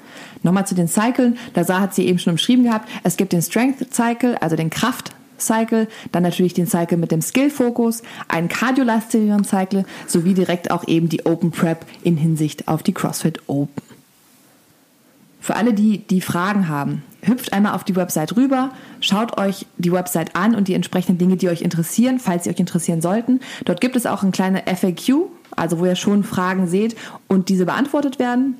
Nochmal 0.42 0.66
zu 0.66 0.74
den 0.74 0.88
Cyclen, 0.88 1.36
da 1.52 1.80
hat 1.80 1.94
sie 1.94 2.06
eben 2.06 2.18
schon 2.18 2.32
umschrieben 2.32 2.64
gehabt, 2.64 2.88
es 3.02 3.16
gibt 3.16 3.32
den 3.32 3.42
Strength 3.42 3.92
Cycle, 3.92 4.36
also 4.36 4.56
den 4.56 4.70
Kraft 4.70 5.10
Cycle, 5.46 5.88
dann 6.12 6.22
natürlich 6.22 6.54
den 6.54 6.66
Cycle 6.66 6.98
mit 6.98 7.10
dem 7.10 7.22
Skill-Fokus, 7.22 8.02
einen 8.28 8.48
kardiolastigeren 8.48 9.44
Cycle 9.44 9.84
sowie 10.06 10.34
direkt 10.34 10.70
auch 10.70 10.86
eben 10.86 11.08
die 11.08 11.26
Open 11.26 11.50
Prep 11.50 11.84
in 12.02 12.16
Hinsicht 12.16 12.68
auf 12.68 12.82
die 12.82 12.94
CrossFit 12.94 13.40
Open. 13.46 13.82
Für 15.40 15.56
alle, 15.56 15.74
die 15.74 15.98
die 15.98 16.22
Fragen 16.22 16.68
haben, 16.68 17.02
hüpft 17.20 17.52
einmal 17.52 17.74
auf 17.74 17.84
die 17.84 17.96
Website 17.96 18.36
rüber, 18.36 18.70
schaut 19.00 19.38
euch 19.38 19.66
die 19.76 19.92
Website 19.92 20.34
an 20.34 20.54
und 20.54 20.68
die 20.68 20.74
entsprechenden 20.74 21.18
Dinge, 21.18 21.36
die 21.36 21.50
euch 21.50 21.60
interessieren, 21.60 22.18
falls 22.18 22.44
sie 22.44 22.50
euch 22.50 22.58
interessieren 22.58 23.02
sollten. 23.02 23.40
Dort 23.66 23.82
gibt 23.82 23.94
es 23.94 24.06
auch 24.06 24.22
ein 24.22 24.32
kleines 24.32 24.62
FAQ, 24.62 25.26
also 25.54 25.78
wo 25.80 25.84
ihr 25.84 25.96
schon 25.96 26.24
Fragen 26.24 26.66
seht 26.66 26.96
und 27.28 27.50
diese 27.50 27.66
beantwortet 27.66 28.18
werden. 28.18 28.56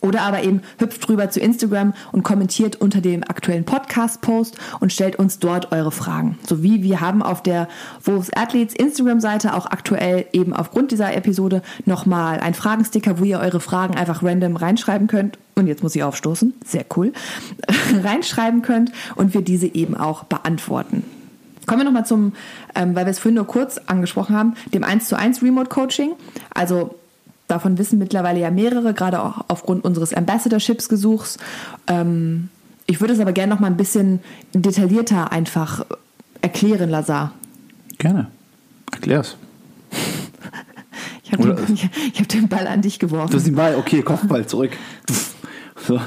Oder 0.00 0.22
aber 0.22 0.42
eben 0.42 0.62
hüpft 0.78 1.08
rüber 1.08 1.30
zu 1.30 1.40
Instagram 1.40 1.94
und 2.12 2.22
kommentiert 2.22 2.76
unter 2.76 3.00
dem 3.00 3.22
aktuellen 3.24 3.64
Podcast-Post 3.64 4.56
und 4.80 4.92
stellt 4.92 5.16
uns 5.16 5.38
dort 5.38 5.72
eure 5.72 5.90
Fragen. 5.90 6.38
Sowie 6.46 6.82
wir 6.82 7.00
haben 7.00 7.22
auf 7.22 7.42
der 7.42 7.68
Wolves 8.04 8.30
Athletes 8.34 8.74
Instagram-Seite 8.74 9.54
auch 9.54 9.66
aktuell 9.66 10.26
eben 10.32 10.52
aufgrund 10.52 10.92
dieser 10.92 11.14
Episode 11.14 11.62
nochmal 11.84 12.40
ein 12.40 12.54
Fragensticker, 12.54 13.18
wo 13.18 13.24
ihr 13.24 13.40
eure 13.40 13.60
Fragen 13.60 13.96
einfach 13.96 14.22
random 14.22 14.56
reinschreiben 14.56 15.08
könnt. 15.08 15.38
Und 15.56 15.66
jetzt 15.66 15.82
muss 15.82 15.96
ich 15.96 16.02
aufstoßen. 16.04 16.54
Sehr 16.64 16.84
cool. 16.96 17.12
reinschreiben 18.02 18.62
könnt 18.62 18.92
und 19.16 19.34
wir 19.34 19.42
diese 19.42 19.66
eben 19.66 19.96
auch 19.96 20.24
beantworten. 20.24 21.02
Kommen 21.66 21.80
wir 21.80 21.84
nochmal 21.84 22.06
zum, 22.06 22.32
ähm, 22.74 22.94
weil 22.94 23.04
wir 23.04 23.10
es 23.10 23.18
vorhin 23.18 23.34
nur 23.34 23.46
kurz 23.46 23.78
angesprochen 23.78 24.34
haben, 24.34 24.54
dem 24.72 24.84
1 24.84 25.06
zu 25.06 25.18
1 25.18 25.42
Remote 25.42 25.68
Coaching. 25.68 26.12
Also 26.54 26.94
Davon 27.48 27.78
wissen 27.78 27.98
mittlerweile 27.98 28.38
ja 28.40 28.50
mehrere, 28.50 28.92
gerade 28.92 29.22
auch 29.22 29.46
aufgrund 29.48 29.84
unseres 29.84 30.12
Ambassadorships-Gesuchs. 30.12 31.38
Ähm, 31.86 32.50
ich 32.86 33.00
würde 33.00 33.14
es 33.14 33.20
aber 33.20 33.32
gerne 33.32 33.54
noch 33.54 33.60
mal 33.60 33.68
ein 33.68 33.76
bisschen 33.76 34.20
detaillierter 34.54 35.32
einfach 35.32 35.84
erklären, 36.42 36.90
Lazar. 36.90 37.32
Gerne. 37.96 38.28
Erklär's. 38.92 39.36
ich 41.24 41.32
habe 41.32 41.54
den, 41.54 41.74
ich, 41.74 41.88
ich 42.12 42.20
hab 42.20 42.28
den 42.28 42.48
Ball 42.48 42.66
an 42.66 42.82
dich 42.82 42.98
geworfen. 42.98 43.30
Du 43.30 43.38
hast 43.38 43.46
den 43.46 43.54
Ball, 43.54 43.76
okay, 43.76 44.02
Kopfball 44.02 44.46
zurück. 44.46 44.72
So. 45.86 45.98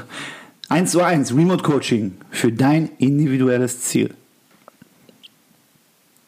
1 0.67 0.91
zu 0.91 1.01
1, 1.01 1.33
Remote 1.33 1.63
Coaching 1.63 2.17
für 2.29 2.51
dein 2.51 2.89
individuelles 2.97 3.79
Ziel. 3.81 4.13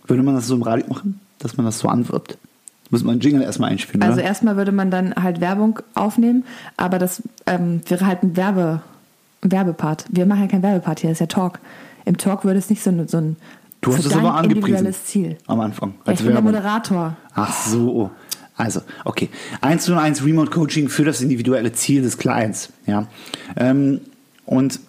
Würde 0.08 0.24
man 0.24 0.34
das 0.34 0.48
so 0.48 0.56
im 0.56 0.64
Radio 0.64 0.88
machen, 0.88 1.20
dass 1.40 1.56
man 1.58 1.66
das 1.66 1.78
so 1.78 1.88
anwirbt? 1.88 2.38
Muss 2.94 3.04
man 3.04 3.20
Jingle 3.20 3.42
erstmal 3.42 3.72
einspielen. 3.72 4.04
Also 4.04 4.20
oder? 4.20 4.24
erstmal 4.24 4.56
würde 4.56 4.72
man 4.72 4.92
dann 4.92 5.16
halt 5.16 5.42
Werbung 5.42 5.80
aufnehmen, 5.96 6.46
aber 6.78 7.00
das 7.00 7.24
ähm, 7.48 7.82
wäre 7.88 8.06
halt 8.06 8.22
ein, 8.22 8.38
Werbe, 8.38 8.84
ein 9.42 9.52
Werbepart. 9.52 10.06
Wir 10.10 10.28
machen 10.28 10.42
ja 10.42 10.48
kein 10.48 10.62
Werbepart 10.62 11.00
hier, 11.00 11.10
das 11.10 11.16
ist 11.16 11.22
ja 11.22 11.26
Talk. 11.26 11.58
Im 12.06 12.18
Talk 12.18 12.46
würde 12.46 12.60
es 12.60 12.70
nicht 12.70 12.84
so, 12.84 12.92
so 13.08 13.18
ein 13.18 13.36
Du 13.82 13.98
hast 13.98 14.06
es 14.06 14.14
aber 14.14 14.36
angepriesen. 14.36 14.94
Ziel. 14.94 15.38
Am 15.48 15.60
Anfang. 15.60 15.96
Ja, 16.06 16.14
ich 16.14 16.20
bin 16.20 16.34
der 16.34 16.42
Moderator. 16.44 17.18
Ach 17.34 17.52
so. 17.52 18.12
Also, 18.58 18.82
okay. 19.06 19.30
1 19.62 19.86
zu 19.86 19.96
1 19.96 20.24
Remote 20.24 20.52
Coaching 20.52 20.88
für 20.88 21.04
das 21.04 21.20
individuelle 21.20 21.72
Ziel 21.74 22.04
des 22.04 22.20
Clients. 22.20 22.72
Ja. 22.86 23.08
Ähm, 23.58 24.02
und 24.46 24.80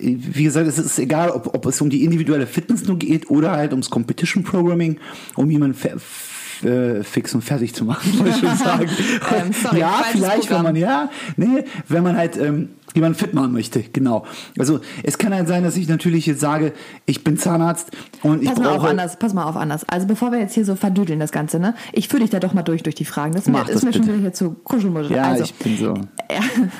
wie 0.00 0.44
gesagt, 0.44 0.68
es 0.68 0.78
ist 0.78 1.00
egal, 1.00 1.30
ob, 1.30 1.52
ob 1.52 1.66
es 1.66 1.80
um 1.80 1.90
die 1.90 2.04
individuelle 2.04 2.46
Fitness 2.46 2.86
nur 2.86 2.96
geht 2.96 3.28
oder 3.28 3.50
halt 3.50 3.72
ums 3.72 3.90
Competition 3.90 4.44
Programming, 4.44 4.98
um 5.34 5.50
jemanden 5.50 5.76
äh, 6.64 7.02
fix 7.02 7.34
und 7.34 7.42
fertig 7.42 7.74
zu 7.74 7.84
machen, 7.84 8.10
muss 8.18 8.28
ich 8.28 8.36
schon 8.36 8.56
sagen. 8.56 8.88
ähm, 9.36 9.52
sorry, 9.52 9.80
ja, 9.80 10.02
vielleicht, 10.10 10.48
Programm. 10.48 10.66
wenn 10.66 10.72
man, 10.72 10.76
ja, 10.76 11.10
nee, 11.36 11.64
wenn 11.88 12.02
man 12.02 12.16
halt 12.16 12.36
ähm, 12.36 12.70
jemanden 12.94 13.18
fit 13.18 13.34
machen 13.34 13.52
möchte, 13.52 13.82
genau. 13.92 14.24
Also 14.58 14.80
es 15.02 15.18
kann 15.18 15.34
halt 15.34 15.48
sein, 15.48 15.62
dass 15.62 15.76
ich 15.76 15.88
natürlich 15.88 16.26
jetzt 16.26 16.40
sage, 16.40 16.72
ich 17.06 17.24
bin 17.24 17.38
Zahnarzt 17.38 17.90
und 18.22 18.44
pass 18.44 18.52
ich 18.52 18.58
mal 18.58 18.68
brauche... 18.70 18.80
Auf 18.80 18.90
anders, 18.90 19.18
pass 19.18 19.34
mal 19.34 19.44
auf 19.44 19.56
anders. 19.56 19.88
Also 19.88 20.06
bevor 20.06 20.32
wir 20.32 20.38
jetzt 20.38 20.54
hier 20.54 20.64
so 20.64 20.76
verdüdeln 20.76 21.20
das 21.20 21.32
Ganze, 21.32 21.58
ne? 21.58 21.74
Ich 21.92 22.08
führe 22.08 22.22
dich 22.22 22.30
da 22.30 22.40
doch 22.40 22.52
mal 22.52 22.62
durch 22.62 22.82
durch 22.82 22.94
die 22.94 23.04
Fragen. 23.04 23.32
Das, 23.34 23.46
Mach 23.46 23.68
ist 23.68 23.76
das 23.76 23.82
mir 23.82 23.92
bitte. 23.92 24.04
schon 24.04 24.14
wieder 24.14 24.22
hier 24.22 24.32
zu 24.32 24.50
kuschelmuschel. 24.50 25.16
Ja, 25.16 25.24
also, 25.24 25.44
ich 25.44 25.54
bin 25.54 25.76
so, 25.78 25.94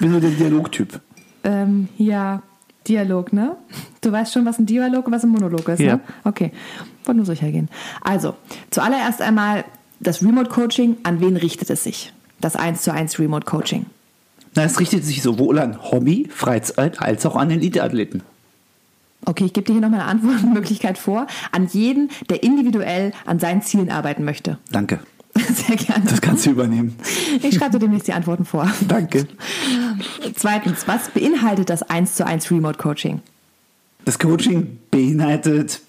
bin 0.01 0.12
so 0.12 0.21
der 0.21 0.31
Dialogtyp. 0.38 1.01
Ähm, 1.43 1.88
ja, 1.97 2.43
Dialog, 2.90 3.33
ne? 3.33 3.57
Du 4.00 4.11
weißt 4.11 4.33
schon, 4.33 4.44
was 4.44 4.59
ein 4.59 4.66
Dialog 4.66 5.07
und 5.07 5.12
was 5.12 5.22
ein 5.22 5.31
Monolog 5.31 5.68
ist, 5.68 5.81
ja. 5.81 5.96
ne? 5.96 6.00
Okay, 6.24 6.53
wollte 7.05 7.18
nur 7.18 7.26
sicher 7.26 7.50
gehen. 7.50 7.68
Also, 8.03 8.35
zuallererst 8.70 9.22
einmal 9.22 9.64
das 10.00 10.22
Remote 10.22 10.50
Coaching, 10.50 10.96
an 11.05 11.20
wen 11.20 11.37
richtet 11.37 11.70
es 11.70 11.85
sich? 11.85 12.12
Das 12.40 12.57
1 12.57 12.83
zu 12.83 12.92
1 12.92 13.18
Remote 13.18 13.46
Coaching. 13.46 13.87
Na, 14.55 14.64
es 14.64 14.81
richtet 14.81 15.05
sich 15.05 15.22
sowohl 15.22 15.59
an 15.59 15.81
Hobby, 15.92 16.29
Freizeit 16.31 17.00
als 17.00 17.24
auch 17.24 17.37
an 17.37 17.50
Eliteathleten. 17.50 18.22
Okay, 19.26 19.44
ich 19.44 19.53
gebe 19.53 19.66
dir 19.66 19.74
hier 19.74 19.83
nochmal 19.83 20.00
eine 20.00 20.09
Antwortmöglichkeit 20.09 20.98
vor. 20.98 21.26
An 21.53 21.68
jeden, 21.68 22.11
der 22.29 22.42
individuell 22.42 23.12
an 23.26 23.38
seinen 23.38 23.62
Zielen 23.62 23.90
arbeiten 23.90 24.24
möchte. 24.24 24.59
Danke. 24.72 25.00
Sehr 25.55 25.77
gerne. 25.77 26.05
Das 26.07 26.21
kannst 26.21 26.47
du 26.47 26.51
übernehmen. 26.51 26.97
Ich 27.43 27.55
schreibe 27.55 27.73
dir 27.73 27.79
demnächst 27.81 28.09
die 28.09 28.12
Antworten 28.12 28.45
vor. 28.45 28.71
Danke. 28.88 29.27
Zweitens, 30.35 30.88
was 30.88 31.11
beinhaltet 31.11 31.71
das 31.71 31.83
1 31.83 32.14
zu 32.14 32.27
1 32.27 32.51
Remote 32.51 32.79
Coaching? 32.79 33.21
Das 34.05 34.19
Coaching 34.19 34.79
beinhaltet 34.90 35.81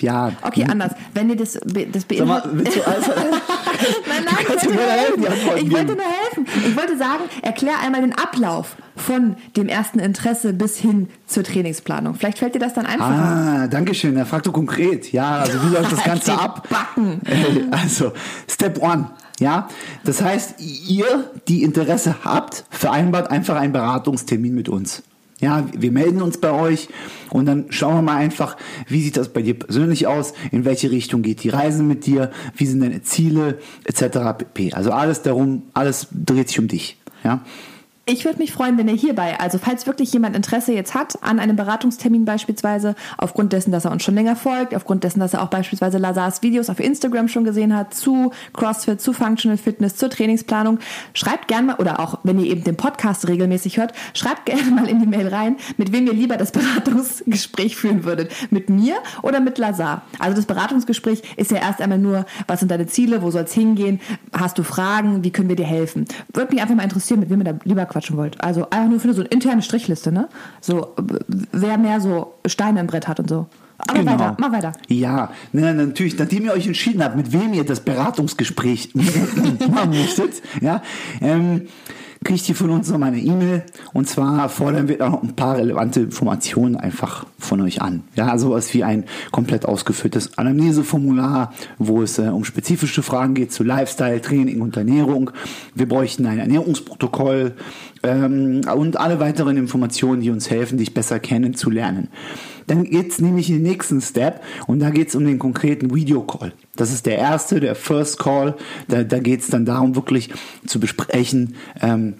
ja. 0.00 0.32
Okay, 0.42 0.64
anders. 0.68 0.92
Wenn 1.14 1.30
ihr 1.30 1.36
das, 1.36 1.52
das 1.52 2.06
Sag 2.16 2.26
mal, 2.26 2.42
willst 2.52 2.76
du 2.76 2.86
also, 2.86 3.10
nein, 4.08 4.24
nein, 4.24 4.36
ich 4.40 4.48
wollte, 4.48 4.72
nur 4.72 4.82
helfen. 4.82 5.24
ich 5.56 5.72
wollte 5.72 5.94
nur 5.94 6.04
helfen. 6.04 6.46
Ich 6.66 6.76
wollte 6.76 6.96
sagen, 6.96 7.24
erklär 7.42 7.80
einmal 7.80 8.00
den 8.00 8.14
Ablauf 8.14 8.76
von 8.96 9.36
dem 9.56 9.68
ersten 9.68 9.98
Interesse 9.98 10.52
bis 10.52 10.78
hin 10.78 11.08
zur 11.26 11.44
Trainingsplanung. 11.44 12.14
Vielleicht 12.14 12.38
fällt 12.38 12.54
dir 12.54 12.58
das 12.58 12.74
dann 12.74 12.86
einfacher. 12.86 13.12
Ah, 13.12 13.66
danke 13.68 13.94
schön. 13.94 14.16
Er 14.16 14.26
fragt 14.26 14.46
du 14.46 14.52
konkret. 14.52 15.12
Ja, 15.12 15.40
also 15.40 15.58
wie 15.62 15.74
läuft 15.74 15.92
das 15.92 16.04
Ganze 16.04 16.32
ab? 16.38 16.68
Backen. 16.68 17.20
Also, 17.70 18.12
Step 18.48 18.80
One. 18.82 19.10
Ja, 19.40 19.68
das 20.04 20.22
heißt, 20.22 20.54
ihr, 20.60 21.30
die 21.48 21.62
Interesse 21.62 22.16
habt, 22.24 22.64
vereinbart 22.70 23.30
einfach 23.30 23.56
einen 23.56 23.72
Beratungstermin 23.72 24.54
mit 24.54 24.68
uns. 24.68 25.02
Ja, 25.42 25.66
wir 25.76 25.90
melden 25.90 26.22
uns 26.22 26.38
bei 26.38 26.52
euch 26.52 26.88
und 27.30 27.46
dann 27.46 27.66
schauen 27.70 27.96
wir 27.96 28.02
mal 28.02 28.16
einfach, 28.16 28.56
wie 28.86 29.02
sieht 29.02 29.16
das 29.16 29.28
bei 29.28 29.42
dir 29.42 29.58
persönlich 29.58 30.06
aus, 30.06 30.34
in 30.52 30.64
welche 30.64 30.92
Richtung 30.92 31.22
geht 31.22 31.42
die 31.42 31.48
Reise 31.48 31.82
mit 31.82 32.06
dir, 32.06 32.30
wie 32.54 32.64
sind 32.64 32.80
deine 32.80 33.02
Ziele, 33.02 33.58
etc. 33.84 34.38
pp. 34.38 34.72
Also 34.72 34.92
alles 34.92 35.22
darum, 35.22 35.64
alles 35.74 36.06
dreht 36.12 36.48
sich 36.48 36.60
um 36.60 36.68
dich. 36.68 36.96
Ja. 37.24 37.44
Ich 38.04 38.24
würde 38.24 38.38
mich 38.38 38.50
freuen, 38.50 38.76
wenn 38.78 38.88
ihr 38.88 38.96
hierbei, 38.96 39.38
also 39.38 39.58
falls 39.58 39.86
wirklich 39.86 40.12
jemand 40.12 40.34
Interesse 40.34 40.72
jetzt 40.72 40.92
hat 40.92 41.22
an 41.22 41.38
einem 41.38 41.54
Beratungstermin 41.54 42.24
beispielsweise, 42.24 42.96
aufgrund 43.16 43.52
dessen, 43.52 43.70
dass 43.70 43.84
er 43.84 43.92
uns 43.92 44.02
schon 44.02 44.16
länger 44.16 44.34
folgt, 44.34 44.74
aufgrund 44.74 45.04
dessen, 45.04 45.20
dass 45.20 45.34
er 45.34 45.42
auch 45.42 45.50
beispielsweise 45.50 45.98
Lazars 45.98 46.42
Videos 46.42 46.68
auf 46.68 46.80
Instagram 46.80 47.28
schon 47.28 47.44
gesehen 47.44 47.76
hat, 47.76 47.94
zu 47.94 48.32
CrossFit, 48.54 49.00
zu 49.00 49.12
Functional 49.12 49.56
Fitness, 49.56 49.94
zur 49.94 50.10
Trainingsplanung, 50.10 50.80
schreibt 51.14 51.46
gerne 51.46 51.68
mal, 51.68 51.76
oder 51.76 52.00
auch 52.00 52.18
wenn 52.24 52.40
ihr 52.40 52.50
eben 52.50 52.64
den 52.64 52.76
Podcast 52.76 53.28
regelmäßig 53.28 53.76
hört, 53.76 53.92
schreibt 54.14 54.46
gerne 54.46 54.68
mal 54.72 54.88
in 54.88 54.98
die 54.98 55.06
Mail 55.06 55.28
rein, 55.28 55.54
mit 55.76 55.92
wem 55.92 56.08
ihr 56.08 56.12
lieber 56.12 56.36
das 56.36 56.50
Beratungsgespräch 56.50 57.76
führen 57.76 58.02
würdet. 58.02 58.32
Mit 58.50 58.68
mir 58.68 58.96
oder 59.22 59.38
mit 59.38 59.58
Lazar. 59.58 60.02
Also 60.18 60.34
das 60.34 60.46
Beratungsgespräch 60.46 61.22
ist 61.36 61.52
ja 61.52 61.58
erst 61.58 61.80
einmal 61.80 61.98
nur, 61.98 62.26
was 62.48 62.58
sind 62.58 62.72
deine 62.72 62.88
Ziele, 62.88 63.22
wo 63.22 63.30
soll 63.30 63.44
es 63.44 63.52
hingehen, 63.52 64.00
hast 64.32 64.58
du 64.58 64.64
Fragen, 64.64 65.22
wie 65.22 65.30
können 65.30 65.48
wir 65.48 65.56
dir 65.56 65.66
helfen? 65.66 66.06
Würde 66.34 66.52
mich 66.52 66.60
einfach 66.60 66.74
mal 66.74 66.82
interessieren, 66.82 67.20
mit 67.20 67.30
wem 67.30 67.42
ihr 67.42 67.44
da 67.44 67.54
lieber 67.62 67.91
quatschen 67.92 68.16
wollt. 68.16 68.42
Also 68.42 68.68
einfach 68.70 68.88
nur 68.90 69.00
für 69.00 69.12
so 69.14 69.20
eine 69.20 69.28
interne 69.30 69.62
Strichliste, 69.62 70.10
ne? 70.12 70.28
So, 70.60 70.94
wer 71.52 71.78
mehr 71.78 72.00
so 72.00 72.34
Steine 72.46 72.80
im 72.80 72.86
Brett 72.86 73.06
hat 73.08 73.20
und 73.20 73.28
so. 73.28 73.46
Aber 73.78 73.98
Genau. 73.98 74.12
weiter, 74.12 74.36
mach 74.38 74.52
weiter. 74.52 74.72
Ja, 74.88 75.30
ne, 75.52 75.74
natürlich, 75.74 76.16
nachdem 76.18 76.44
ihr 76.44 76.52
euch 76.52 76.66
entschieden 76.66 77.02
habt, 77.02 77.16
mit 77.16 77.32
wem 77.32 77.52
ihr 77.52 77.64
das 77.64 77.80
Beratungsgespräch 77.80 78.90
machen 78.94 79.90
möchtet, 79.90 80.40
ja, 80.60 80.82
ähm, 81.20 81.62
kriegt 82.24 82.48
ihr 82.48 82.54
von 82.54 82.70
uns 82.70 82.90
nochmal 82.90 83.08
eine 83.08 83.20
E-Mail 83.20 83.64
und 83.92 84.08
zwar 84.08 84.48
fordern 84.48 84.88
wir 84.88 84.98
da 84.98 85.08
noch 85.10 85.22
ein 85.22 85.34
paar 85.34 85.56
relevante 85.56 86.00
Informationen 86.00 86.76
einfach 86.76 87.26
von 87.38 87.60
euch 87.60 87.82
an. 87.82 88.04
Ja, 88.14 88.36
sowas 88.38 88.72
wie 88.74 88.84
ein 88.84 89.04
komplett 89.30 89.66
ausgeführtes 89.66 90.38
Anamneseformular, 90.38 91.52
wo 91.78 92.02
es 92.02 92.18
äh, 92.18 92.22
um 92.22 92.44
spezifische 92.44 93.02
Fragen 93.02 93.34
geht 93.34 93.52
zu 93.52 93.64
Lifestyle, 93.64 94.20
Training 94.20 94.60
und 94.60 94.76
Ernährung. 94.76 95.30
Wir 95.74 95.88
bräuchten 95.88 96.26
ein 96.26 96.38
Ernährungsprotokoll 96.38 97.54
ähm, 98.02 98.62
und 98.74 98.98
alle 98.98 99.20
weiteren 99.20 99.56
Informationen, 99.56 100.20
die 100.20 100.30
uns 100.30 100.50
helfen, 100.50 100.78
dich 100.78 100.94
besser 100.94 101.20
kennenzulernen. 101.20 102.08
Dann 102.66 102.84
geht's 102.84 103.20
nämlich 103.20 103.50
in 103.50 103.56
den 103.56 103.64
nächsten 103.64 104.00
Step 104.00 104.42
und 104.66 104.80
da 104.80 104.90
geht's 104.90 105.14
um 105.14 105.24
den 105.24 105.38
konkreten 105.38 105.94
Videocall. 105.94 106.52
Das 106.76 106.92
ist 106.92 107.06
der 107.06 107.18
erste, 107.18 107.60
der 107.60 107.74
First 107.74 108.18
Call. 108.18 108.56
Da, 108.88 109.04
da 109.04 109.18
geht's 109.18 109.48
dann 109.48 109.66
darum, 109.66 109.94
wirklich 109.94 110.30
zu 110.66 110.80
besprechen, 110.80 111.56
ähm, 111.80 112.14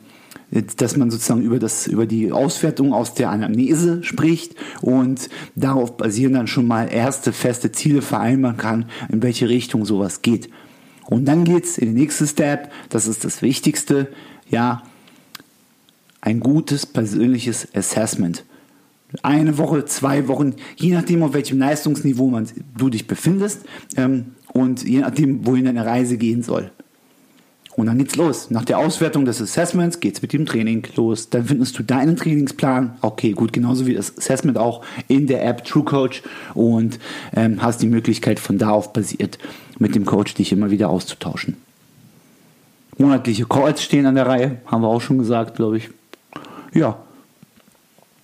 dass 0.77 0.97
man 0.97 1.11
sozusagen 1.11 1.43
über, 1.43 1.59
das, 1.59 1.87
über 1.87 2.05
die 2.05 2.31
Auswertung 2.31 2.93
aus 2.93 3.15
der 3.15 3.31
Anamnese 3.31 4.05
spricht 4.05 4.55
und 4.83 5.31
darauf 5.55 5.97
basieren 5.97 6.35
dann 6.35 6.47
schon 6.47 6.67
mal 6.67 6.93
erste 6.93 7.33
feste 7.33 7.73
Ziele 7.73 8.03
vereinbaren 8.03 8.59
kann, 8.59 8.87
in 9.11 9.23
welche 9.23 9.49
Richtung 9.49 9.87
sowas 9.87 10.21
geht. 10.21 10.51
Und 11.07 11.25
dann 11.25 11.45
geht's 11.45 11.79
in 11.79 11.87
den 11.87 11.95
nächsten 11.95 12.27
Step, 12.27 12.71
das 12.91 13.07
ist 13.07 13.25
das 13.25 13.41
Wichtigste, 13.41 14.09
ja, 14.51 14.83
ein 16.21 16.41
gutes 16.41 16.87
persönliches 16.87 17.67
Assessment. 17.75 18.45
Eine 19.23 19.59
Woche, 19.59 19.85
zwei 19.85 20.29
Wochen, 20.29 20.55
je 20.77 20.95
nachdem, 20.95 21.23
auf 21.23 21.35
welchem 21.35 21.59
Leistungsniveau 21.59 22.29
man, 22.29 22.49
du 22.77 22.89
dich 22.89 23.07
befindest 23.07 23.63
ähm, 23.97 24.35
und 24.53 24.85
je 24.85 25.01
nachdem, 25.01 25.47
wohin 25.47 25.65
deine 25.65 25.85
Reise 25.85 26.17
gehen 26.17 26.43
soll. 26.43 26.71
Und 27.75 27.87
dann 27.87 27.97
geht's 27.97 28.17
los. 28.17 28.51
Nach 28.51 28.67
der 28.67 28.79
Auswertung 28.79 29.25
des 29.25 29.41
Assessments 29.41 30.01
geht's 30.01 30.21
mit 30.21 30.35
dem 30.35 30.45
Training 30.45 30.87
los. 30.95 31.31
Dann 31.31 31.47
findest 31.47 31.79
du 31.79 31.83
deinen 31.83 32.17
Trainingsplan. 32.17 32.99
Okay, 33.01 33.33
gut, 33.33 33.55
genauso 33.55 33.87
wie 33.87 33.95
das 33.95 34.17
Assessment 34.19 34.59
auch 34.59 34.85
in 35.09 35.27
der 35.27 35.45
App 35.47 35.65
TrueCoach 35.65 36.23
und 36.53 36.99
ähm, 37.35 37.63
hast 37.63 37.81
die 37.81 37.87
Möglichkeit 37.87 38.39
von 38.39 38.59
da 38.59 38.71
auf 38.71 38.93
basiert 38.93 39.39
mit 39.79 39.95
dem 39.95 40.05
Coach 40.05 40.35
dich 40.35 40.53
immer 40.53 40.71
wieder 40.71 40.91
auszutauschen. 40.91 41.57
Monatliche 42.99 43.47
Calls 43.47 43.83
stehen 43.83 44.05
an 44.05 44.17
der 44.17 44.27
Reihe, 44.27 44.59
haben 44.67 44.83
wir 44.83 44.89
auch 44.89 45.01
schon 45.01 45.17
gesagt, 45.17 45.57
glaube 45.57 45.79
ich. 45.79 45.89
Ja. 46.75 46.99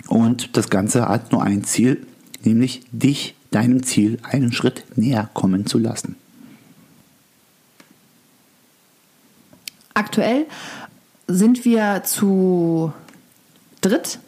Und 0.08 0.56
das 0.58 0.68
Ganze 0.68 1.08
hat 1.08 1.32
nur 1.32 1.42
ein 1.42 1.64
Ziel, 1.64 2.06
nämlich 2.44 2.82
dich 2.92 3.34
deinem 3.50 3.82
Ziel 3.82 4.18
einen 4.22 4.52
Schritt 4.52 4.84
näher 4.96 5.28
kommen 5.34 5.66
zu 5.66 5.78
lassen. 5.78 6.16
Aktuell 9.94 10.46
sind 11.26 11.64
wir 11.64 12.02
zu 12.04 12.92
dritt. 13.80 14.20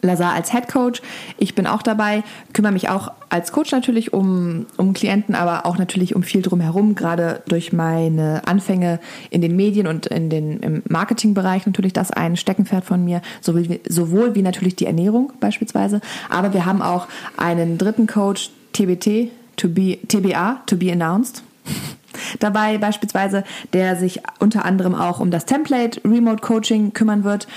Lazar 0.00 0.32
als 0.32 0.52
Head 0.52 0.68
Coach. 0.68 1.02
Ich 1.38 1.54
bin 1.54 1.66
auch 1.66 1.82
dabei, 1.82 2.22
kümmere 2.52 2.72
mich 2.72 2.88
auch 2.88 3.10
als 3.30 3.50
Coach 3.50 3.72
natürlich 3.72 4.12
um, 4.12 4.66
um 4.76 4.92
Klienten, 4.92 5.34
aber 5.34 5.66
auch 5.66 5.76
natürlich 5.76 6.14
um 6.14 6.22
viel 6.22 6.40
drumherum, 6.40 6.94
gerade 6.94 7.42
durch 7.48 7.72
meine 7.72 8.42
Anfänge 8.46 9.00
in 9.30 9.40
den 9.40 9.56
Medien 9.56 9.86
und 9.88 10.06
in 10.06 10.30
den, 10.30 10.60
im 10.60 10.82
Marketingbereich 10.88 11.66
natürlich 11.66 11.92
das 11.92 12.12
ein 12.12 12.36
Steckenpferd 12.36 12.84
von 12.84 13.04
mir, 13.04 13.22
sowohl 13.40 13.68
wie, 13.68 13.80
sowohl 13.88 14.34
wie 14.34 14.42
natürlich 14.42 14.76
die 14.76 14.86
Ernährung 14.86 15.32
beispielsweise. 15.40 16.00
Aber 16.30 16.54
wir 16.54 16.64
haben 16.64 16.80
auch 16.80 17.08
einen 17.36 17.76
dritten 17.76 18.06
Coach, 18.06 18.50
TBT, 18.74 19.30
to 19.56 19.68
be, 19.68 19.98
TBA, 20.06 20.62
to 20.66 20.76
be 20.76 20.92
announced 20.92 21.42
dabei 22.38 22.78
beispielsweise, 22.78 23.42
der 23.72 23.96
sich 23.96 24.20
unter 24.38 24.64
anderem 24.64 24.94
auch 24.94 25.18
um 25.18 25.32
das 25.32 25.44
Template 25.44 26.00
Remote 26.04 26.40
Coaching 26.40 26.92
kümmern 26.92 27.24
wird 27.24 27.48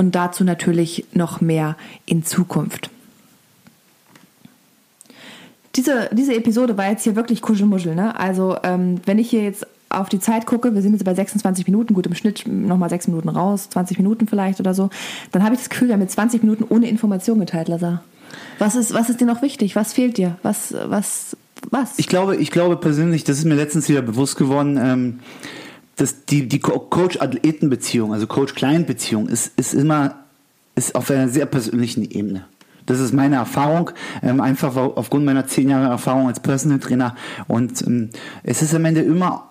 und 0.00 0.14
dazu 0.14 0.44
natürlich 0.44 1.04
noch 1.12 1.42
mehr 1.42 1.76
in 2.06 2.24
Zukunft. 2.24 2.88
Diese, 5.76 6.08
diese 6.10 6.34
Episode 6.34 6.78
war 6.78 6.88
jetzt 6.88 7.04
hier 7.04 7.16
wirklich 7.16 7.42
Kuschelmuschel. 7.42 7.94
Ne? 7.94 8.18
Also 8.18 8.56
ähm, 8.62 9.02
wenn 9.04 9.18
ich 9.18 9.28
hier 9.28 9.42
jetzt 9.42 9.66
auf 9.90 10.08
die 10.08 10.18
Zeit 10.18 10.46
gucke, 10.46 10.74
wir 10.74 10.80
sind 10.80 10.94
jetzt 10.94 11.04
bei 11.04 11.12
26 11.14 11.66
Minuten, 11.66 11.92
gut 11.92 12.06
im 12.06 12.14
Schnitt 12.14 12.44
nochmal 12.46 12.88
6 12.88 13.08
Minuten 13.08 13.28
raus, 13.28 13.68
20 13.68 13.98
Minuten 13.98 14.26
vielleicht 14.26 14.58
oder 14.58 14.72
so, 14.72 14.88
dann 15.32 15.44
habe 15.44 15.54
ich 15.54 15.60
das 15.60 15.68
Gefühl, 15.68 15.88
wir 15.88 15.92
haben 15.92 16.00
mit 16.00 16.10
20 16.10 16.42
Minuten 16.42 16.64
ohne 16.66 16.88
Information 16.88 17.38
geteilt, 17.38 17.68
Lazar. 17.68 18.02
Was 18.58 18.76
ist, 18.76 18.94
was 18.94 19.10
ist 19.10 19.20
dir 19.20 19.26
noch 19.26 19.42
wichtig? 19.42 19.76
Was 19.76 19.92
fehlt 19.92 20.16
dir? 20.16 20.38
Was, 20.42 20.74
was, 20.86 21.36
was? 21.68 21.98
Ich 21.98 22.08
glaube, 22.08 22.36
ich 22.36 22.50
glaube 22.50 22.78
persönlich, 22.78 23.24
das 23.24 23.36
ist 23.36 23.44
mir 23.44 23.54
letztens 23.54 23.86
wieder 23.90 24.00
bewusst 24.00 24.36
geworden, 24.36 24.78
ähm, 24.82 25.20
dass 26.00 26.24
die, 26.24 26.48
die 26.48 26.60
Co- 26.60 26.78
Coach-Athleten-Beziehung, 26.78 28.12
also 28.12 28.26
Coach-Client-Beziehung, 28.26 29.28
ist, 29.28 29.52
ist 29.58 29.74
immer 29.74 30.16
ist 30.74 30.94
auf 30.94 31.10
einer 31.10 31.28
sehr 31.28 31.46
persönlichen 31.46 32.08
Ebene. 32.10 32.44
Das 32.86 33.00
ist 33.00 33.12
meine 33.12 33.36
Erfahrung, 33.36 33.90
ähm, 34.22 34.40
einfach 34.40 34.74
aufgrund 34.76 35.24
meiner 35.24 35.46
zehn 35.46 35.68
Jahre 35.68 35.88
Erfahrung 35.88 36.28
als 36.28 36.40
Personal 36.40 36.78
Trainer. 36.78 37.14
Und 37.46 37.82
ähm, 37.82 38.10
es 38.42 38.62
ist 38.62 38.74
am 38.74 38.84
Ende 38.84 39.02
immer 39.02 39.48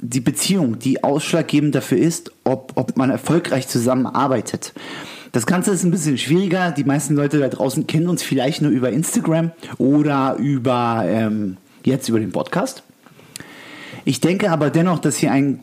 die 0.00 0.20
Beziehung, 0.20 0.78
die 0.78 1.04
ausschlaggebend 1.04 1.74
dafür 1.74 1.98
ist, 1.98 2.32
ob, 2.44 2.72
ob 2.76 2.96
man 2.96 3.10
erfolgreich 3.10 3.68
zusammenarbeitet. 3.68 4.72
Das 5.32 5.46
Ganze 5.46 5.72
ist 5.72 5.84
ein 5.84 5.90
bisschen 5.90 6.16
schwieriger. 6.16 6.70
Die 6.70 6.84
meisten 6.84 7.14
Leute 7.14 7.38
da 7.38 7.48
draußen 7.48 7.86
kennen 7.86 8.08
uns 8.08 8.22
vielleicht 8.22 8.62
nur 8.62 8.70
über 8.70 8.90
Instagram 8.90 9.52
oder 9.78 10.36
über 10.38 11.04
ähm, 11.06 11.58
jetzt 11.84 12.08
über 12.08 12.20
den 12.20 12.32
Podcast. 12.32 12.82
Ich 14.06 14.20
denke 14.20 14.50
aber 14.52 14.70
dennoch, 14.70 15.00
dass 15.00 15.20
wir 15.20 15.32
ein 15.32 15.60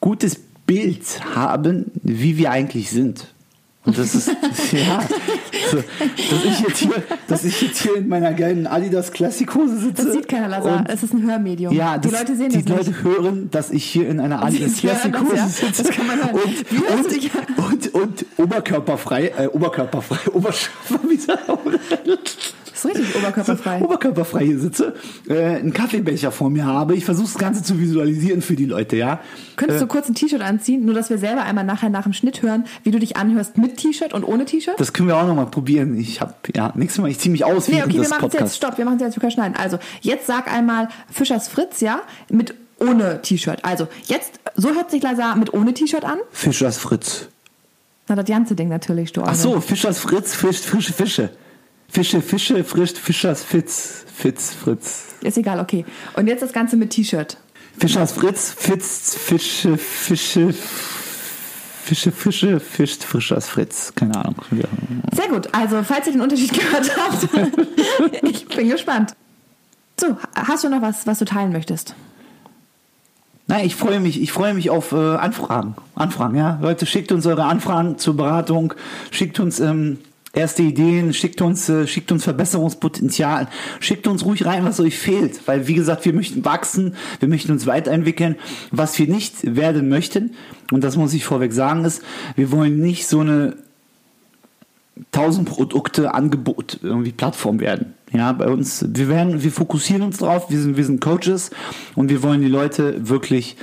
gutes 0.00 0.36
Bild 0.66 1.02
haben, 1.34 1.92
wie 2.02 2.36
wir 2.36 2.50
eigentlich 2.50 2.90
sind. 2.90 3.28
Und 3.84 3.96
das 3.96 4.14
ist, 4.14 4.28
ja, 4.72 5.00
so, 5.70 5.76
dass, 5.76 6.44
ich 6.44 6.60
jetzt 6.66 6.78
hier, 6.78 7.02
dass 7.28 7.44
ich 7.44 7.60
jetzt 7.62 7.82
hier 7.82 7.96
in 7.96 8.08
meiner 8.08 8.32
geilen 8.32 8.66
Adidas 8.66 9.12
Klassikhose 9.12 9.76
sitze. 9.78 10.04
das 10.06 10.14
sieht 10.14 10.26
keiner, 10.28 10.48
Lazar. 10.48 10.78
und- 10.80 10.88
Es 10.88 11.02
ist 11.04 11.12
ein 11.14 11.22
Hörmedium. 11.22 11.72
ja, 11.72 11.96
die 11.98 12.08
das, 12.08 12.18
Leute 12.18 12.34
sehen 12.36 12.48
die 12.48 12.64
das 12.64 12.76
Leute 12.76 12.90
nicht. 12.90 13.02
hören, 13.04 13.50
dass 13.52 13.70
ich 13.70 13.84
hier 13.84 14.08
in 14.08 14.18
einer 14.20 14.42
Adidas 14.42 14.74
Die 14.74 14.80
Klassikhose 14.80 15.36
ja. 15.36 15.46
sitze 15.46 15.82
Das 15.84 15.92
kann 15.92 16.06
man 16.08 16.16
hören. 16.16 16.34
und, 16.34 16.80
und, 16.80 17.36
an? 17.36 17.64
und, 17.72 17.94
und 17.94 18.26
oberkörperfrei, 18.38 19.32
äh, 19.38 19.46
oberkörperfrei, 19.46 20.28
Oberschörper, 20.32 20.98
wie 21.08 21.18
ist 22.84 22.98
richtig 22.98 23.16
oberkörperfrei. 23.16 23.80
oberkörperfrei 23.82 24.44
hier 24.44 24.58
sitze, 24.58 24.94
äh, 25.28 25.56
einen 25.56 25.72
Kaffeebecher 25.72 26.30
vor 26.32 26.50
mir 26.50 26.64
habe. 26.64 26.94
Ich 26.94 27.04
versuche 27.04 27.26
das 27.26 27.38
Ganze 27.38 27.62
zu 27.62 27.78
visualisieren 27.78 28.42
für 28.42 28.56
die 28.56 28.66
Leute, 28.66 28.96
ja. 28.96 29.20
Könntest 29.56 29.78
Äh, 29.78 29.84
du 29.84 29.86
kurz 29.88 30.08
ein 30.08 30.14
T-Shirt 30.14 30.42
anziehen, 30.42 30.84
nur 30.84 30.94
dass 30.94 31.10
wir 31.10 31.18
selber 31.18 31.42
einmal 31.42 31.64
nachher 31.64 31.90
nach 31.90 32.04
dem 32.04 32.12
Schnitt 32.12 32.42
hören, 32.42 32.64
wie 32.82 32.90
du 32.90 32.98
dich 32.98 33.16
anhörst 33.16 33.58
mit 33.58 33.76
T-Shirt 33.76 34.12
und 34.12 34.24
ohne 34.24 34.44
T-Shirt? 34.44 34.74
das 34.78 34.92
können 34.92 35.08
wir 35.08 35.16
auch 35.16 35.26
nochmal 35.26 35.46
probieren. 35.46 35.96
Ich 35.98 36.20
habe 36.20 36.34
ja 36.54 36.72
nächstes 36.74 37.00
Mal, 37.00 37.10
ich 37.10 37.18
ziehe 37.18 37.32
mich 37.32 37.44
aus 37.44 37.68
Nee, 37.68 37.82
okay, 37.82 38.00
wir 38.00 38.08
machen 38.08 38.28
es 38.28 38.34
jetzt. 38.34 38.56
Stopp, 38.56 38.78
wir 38.78 38.84
machen 38.84 38.96
es 38.96 39.02
jetzt. 39.02 39.16
Wir 39.16 39.20
können 39.20 39.32
schneiden. 39.32 39.56
Also, 39.56 39.78
jetzt 40.00 40.26
sag 40.26 40.52
einmal 40.52 40.88
Fischers 41.10 41.48
Fritz, 41.48 41.80
ja, 41.80 42.00
mit 42.28 42.54
ohne 42.78 43.22
T-Shirt. 43.22 43.60
Also, 43.62 43.88
jetzt, 44.06 44.40
so 44.56 44.74
hört 44.74 44.90
sich 44.90 45.02
Lazar 45.02 45.36
mit 45.36 45.52
ohne 45.54 45.72
T-Shirt 45.74 46.04
an. 46.04 46.18
Fischers 46.32 46.78
Fritz. 46.78 47.28
Na, 48.08 48.16
das 48.16 48.26
ganze 48.26 48.54
Ding 48.54 48.68
natürlich, 48.68 49.12
du 49.12 49.22
Ach 49.22 49.34
so, 49.34 49.60
Fischers 49.60 49.98
Fritz, 49.98 50.34
Fisch, 50.34 50.60
frische 50.60 50.92
Fische. 50.92 51.30
Fische, 51.88 52.20
Fische, 52.20 52.64
frisch, 52.64 52.92
Fischers 52.92 53.42
Fitz, 53.44 54.04
Fitz, 54.12 54.52
Fritz. 54.54 55.14
Ist 55.22 55.38
egal, 55.38 55.60
okay. 55.60 55.84
Und 56.14 56.26
jetzt 56.26 56.42
das 56.42 56.52
Ganze 56.52 56.76
mit 56.76 56.90
T-Shirt. 56.90 57.36
Fischers 57.78 58.12
Fritz, 58.12 58.54
Fitz, 58.56 59.14
Fische, 59.14 59.76
Fische, 59.76 60.54
Fische, 61.84 62.12
Fische, 62.12 62.60
fischt 62.60 63.04
Fischers 63.04 63.48
Fritz. 63.48 63.92
Keine 63.94 64.16
Ahnung. 64.16 64.36
Sehr 65.12 65.28
gut. 65.28 65.48
Also, 65.52 65.82
falls 65.82 66.06
ihr 66.06 66.12
den 66.12 66.22
Unterschied 66.22 66.52
gehört 66.58 66.90
habt, 66.96 67.28
ich 68.22 68.46
bin 68.46 68.70
gespannt. 68.70 69.14
So, 70.00 70.16
hast 70.34 70.64
du 70.64 70.70
noch 70.70 70.80
was, 70.80 71.06
was 71.06 71.18
du 71.18 71.24
teilen 71.26 71.52
möchtest? 71.52 71.94
Nein, 73.46 73.66
ich 73.66 73.76
freue 73.76 74.00
mich, 74.00 74.20
ich 74.22 74.32
freue 74.32 74.54
mich 74.54 74.70
auf 74.70 74.92
äh, 74.92 75.16
Anfragen. 75.16 75.76
Anfragen, 75.94 76.36
ja. 76.36 76.58
Leute, 76.62 76.86
schickt 76.86 77.12
uns 77.12 77.26
eure 77.26 77.44
Anfragen 77.44 77.98
zur 77.98 78.16
Beratung, 78.16 78.72
schickt 79.10 79.38
uns 79.38 79.60
ähm, 79.60 79.98
erste 80.34 80.62
Ideen, 80.62 81.12
schickt 81.12 81.40
uns, 81.40 81.68
äh, 81.68 81.86
schickt 81.86 82.12
uns 82.12 82.24
Verbesserungspotenzial, 82.24 83.48
schickt 83.80 84.06
uns 84.06 84.24
ruhig 84.24 84.44
rein, 84.44 84.64
was 84.64 84.80
euch 84.80 84.98
fehlt. 84.98 85.46
Weil, 85.46 85.68
wie 85.68 85.74
gesagt, 85.74 86.04
wir 86.04 86.12
möchten 86.12 86.44
wachsen, 86.44 86.94
wir 87.20 87.28
möchten 87.28 87.52
uns 87.52 87.66
weiterentwickeln. 87.66 88.36
Was 88.70 88.98
wir 88.98 89.08
nicht 89.08 89.56
werden 89.56 89.88
möchten, 89.88 90.34
und 90.72 90.82
das 90.82 90.96
muss 90.96 91.14
ich 91.14 91.24
vorweg 91.24 91.52
sagen, 91.52 91.84
ist, 91.84 92.02
wir 92.36 92.50
wollen 92.50 92.80
nicht 92.80 93.06
so 93.06 93.20
eine 93.20 93.56
1000 95.12 95.48
Produkte 95.48 96.14
Angebot 96.14 96.78
irgendwie 96.82 97.12
Plattform 97.12 97.60
werden. 97.60 97.94
Ja, 98.12 98.32
bei 98.32 98.48
uns, 98.48 98.84
wir 98.88 99.08
werden, 99.08 99.42
wir 99.42 99.50
fokussieren 99.50 100.02
uns 100.02 100.18
drauf, 100.18 100.50
wir 100.50 100.60
sind, 100.60 100.76
wir 100.76 100.84
sind 100.84 101.00
Coaches 101.00 101.50
und 101.96 102.10
wir 102.10 102.22
wollen 102.22 102.42
die 102.42 102.48
Leute 102.48 103.08
wirklich 103.08 103.56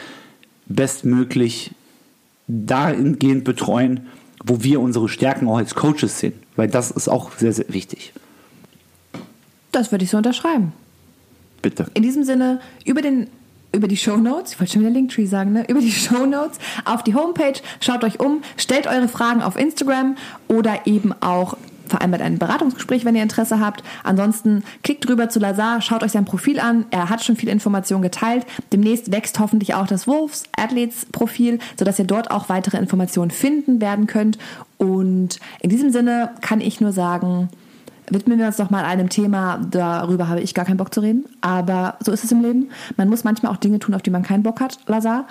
bestmöglich 0.68 1.72
dahingehend 2.48 3.46
betreuen, 3.46 4.08
wo 4.44 4.62
wir 4.64 4.82
unsere 4.82 5.08
Stärken 5.08 5.48
auch 5.48 5.58
als 5.58 5.76
Coaches 5.76 6.20
sehen, 6.20 6.34
weil 6.56 6.68
das 6.68 6.92
ist 6.92 7.08
auch 7.08 7.32
sehr, 7.38 7.54
sehr 7.54 7.66
wichtig. 7.70 8.14
Das 9.72 9.92
würde 9.92 10.04
ich 10.04 10.12
so 10.12 10.18
unterschreiben. 10.18 10.74
Bitte. 11.62 11.88
In 11.94 12.04
diesem 12.04 12.24
Sinne, 12.24 12.60
über 12.86 13.02
den 13.02 13.28
über 13.74 13.88
die 13.88 13.98
Show 13.98 14.18
Notes, 14.18 14.52
ich 14.52 14.60
wollte 14.60 14.74
schon 14.74 14.82
wieder 14.82 14.92
Linktree 14.92 15.26
sagen, 15.26 15.54
ne? 15.54 15.66
über 15.70 15.80
die 15.80 15.92
Show 15.92 16.26
Notes 16.26 16.58
auf 16.84 17.04
die 17.04 17.16
Homepage, 17.16 17.54
schaut 17.80 18.04
euch 18.04 18.20
um, 18.20 18.42
stellt 18.58 18.86
eure 18.86 19.08
Fragen 19.08 19.42
auf 19.42 19.56
Instagram 19.56 20.18
oder 20.50 20.88
eben 20.88 21.14
auch 21.22 21.56
vereinbart 21.92 22.22
ein 22.22 22.40
Beratungsgespräch, 22.40 23.06
wenn 23.06 23.16
ihr 23.16 23.24
Interesse 23.24 23.60
habt. 23.60 23.84
Ansonsten 24.04 24.64
klickt 24.84 25.08
rüber 25.08 25.30
zu 25.30 25.40
Lazar, 25.40 25.82
schaut 25.82 26.04
euch 26.04 26.12
sein 26.12 26.26
Profil 26.26 26.60
an. 26.60 26.86
Er 26.90 27.10
hat 27.10 27.24
schon 27.24 27.36
viel 27.36 27.50
Information 27.50 28.02
geteilt. 28.02 28.46
Demnächst 28.74 29.12
wächst 29.12 29.40
hoffentlich 29.40 29.76
auch 29.76 29.86
das 29.86 30.08
Wolves 30.08 30.44
Athletes 30.58 31.06
Profil, 31.12 31.60
sodass 31.78 32.00
ihr 32.00 32.06
dort 32.06 32.32
auch 32.32 32.50
weitere 32.50 32.78
Informationen 32.78 33.32
finden 33.32 33.80
werden 33.80 34.08
könnt. 34.08 34.40
Und 34.78 35.40
in 35.60 35.70
diesem 35.70 35.92
Sinne 35.92 36.32
kann 36.42 36.62
ich 36.62 36.82
nur 36.82 36.92
sagen, 36.92 37.50
widmen 38.10 38.40
wir 38.40 38.48
uns 38.48 38.58
doch 38.58 38.70
mal 38.70 38.84
einem 38.84 39.10
Thema, 39.10 39.60
darüber 39.70 40.28
habe 40.28 40.42
ich 40.42 40.54
gar 40.54 40.66
keinen 40.66 40.78
Bock 40.78 40.94
zu 40.94 41.02
reden, 41.02 41.26
aber 41.42 41.96
so 42.00 42.12
ist 42.12 42.24
es 42.24 42.32
im 42.32 42.42
Leben. 42.42 42.70
Man 42.98 43.10
muss 43.10 43.24
manchmal 43.24 43.52
auch 43.52 43.58
Dinge 43.58 43.80
tun, 43.80 43.96
auf 43.96 44.02
die 44.02 44.10
man 44.10 44.24
keinen 44.24 44.44
Bock 44.44 44.60
hat, 44.60 44.80
Lazar. 44.88 45.28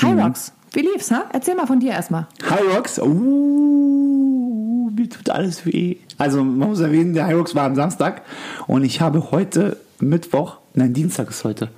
High 0.00 0.14
mhm. 0.14 0.20
Rocks, 0.20 0.52
wie 0.72 0.80
lief's, 0.80 1.10
ha? 1.10 1.24
Erzähl 1.32 1.54
mal 1.54 1.66
von 1.66 1.80
dir 1.80 1.92
erstmal. 1.92 2.26
High 2.48 2.76
Rocks, 2.76 2.98
uh, 2.98 4.23
mir 4.94 5.08
tut 5.08 5.30
alles 5.30 5.66
weh. 5.66 5.96
Also 6.18 6.42
man 6.42 6.68
muss 6.68 6.80
erwähnen, 6.80 7.14
der 7.14 7.32
Rocks 7.34 7.54
war 7.54 7.64
am 7.64 7.74
Samstag 7.74 8.22
und 8.66 8.84
ich 8.84 9.00
habe 9.00 9.30
heute 9.30 9.76
Mittwoch, 10.00 10.58
nein, 10.74 10.92
Dienstag 10.92 11.30
ist 11.30 11.44
heute, 11.44 11.68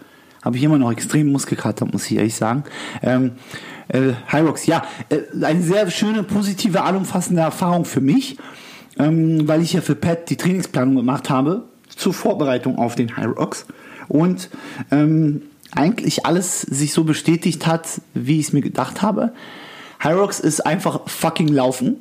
habe 0.42 0.56
ich 0.56 0.62
immer 0.62 0.78
noch 0.78 0.92
extrem 0.92 1.32
Muskelkater, 1.32 1.86
muss 1.86 2.10
ich 2.10 2.16
ehrlich 2.16 2.34
sagen. 2.34 2.64
Ähm, 3.02 3.32
äh, 3.88 4.14
Rocks, 4.36 4.66
ja, 4.66 4.82
äh, 5.08 5.44
eine 5.44 5.62
sehr 5.62 5.90
schöne, 5.90 6.22
positive, 6.22 6.82
allumfassende 6.82 7.42
Erfahrung 7.42 7.84
für 7.84 8.00
mich 8.00 8.36
ähm, 8.98 9.46
weil 9.46 9.62
ich 9.62 9.72
ja 9.72 9.80
für 9.80 9.94
Pat 9.94 10.30
die 10.30 10.36
Trainingsplanung 10.36 10.96
gemacht 10.96 11.30
habe 11.30 11.64
zur 11.88 12.14
Vorbereitung 12.14 12.78
auf 12.78 12.94
den 12.94 13.10
Rocks 13.10 13.66
und 14.08 14.50
ähm, 14.90 15.42
eigentlich 15.74 16.26
alles 16.26 16.62
sich 16.62 16.92
so 16.92 17.04
bestätigt 17.04 17.66
hat, 17.66 18.00
wie 18.14 18.40
ich 18.40 18.48
es 18.48 18.52
mir 18.52 18.62
gedacht 18.62 19.02
habe. 19.02 19.32
Rocks 20.04 20.40
ist 20.40 20.60
einfach 20.60 21.08
fucking 21.08 21.48
Laufen 21.48 21.96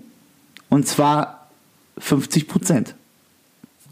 und 0.69 0.87
zwar 0.87 1.47
50 1.97 2.47
Prozent. 2.47 2.95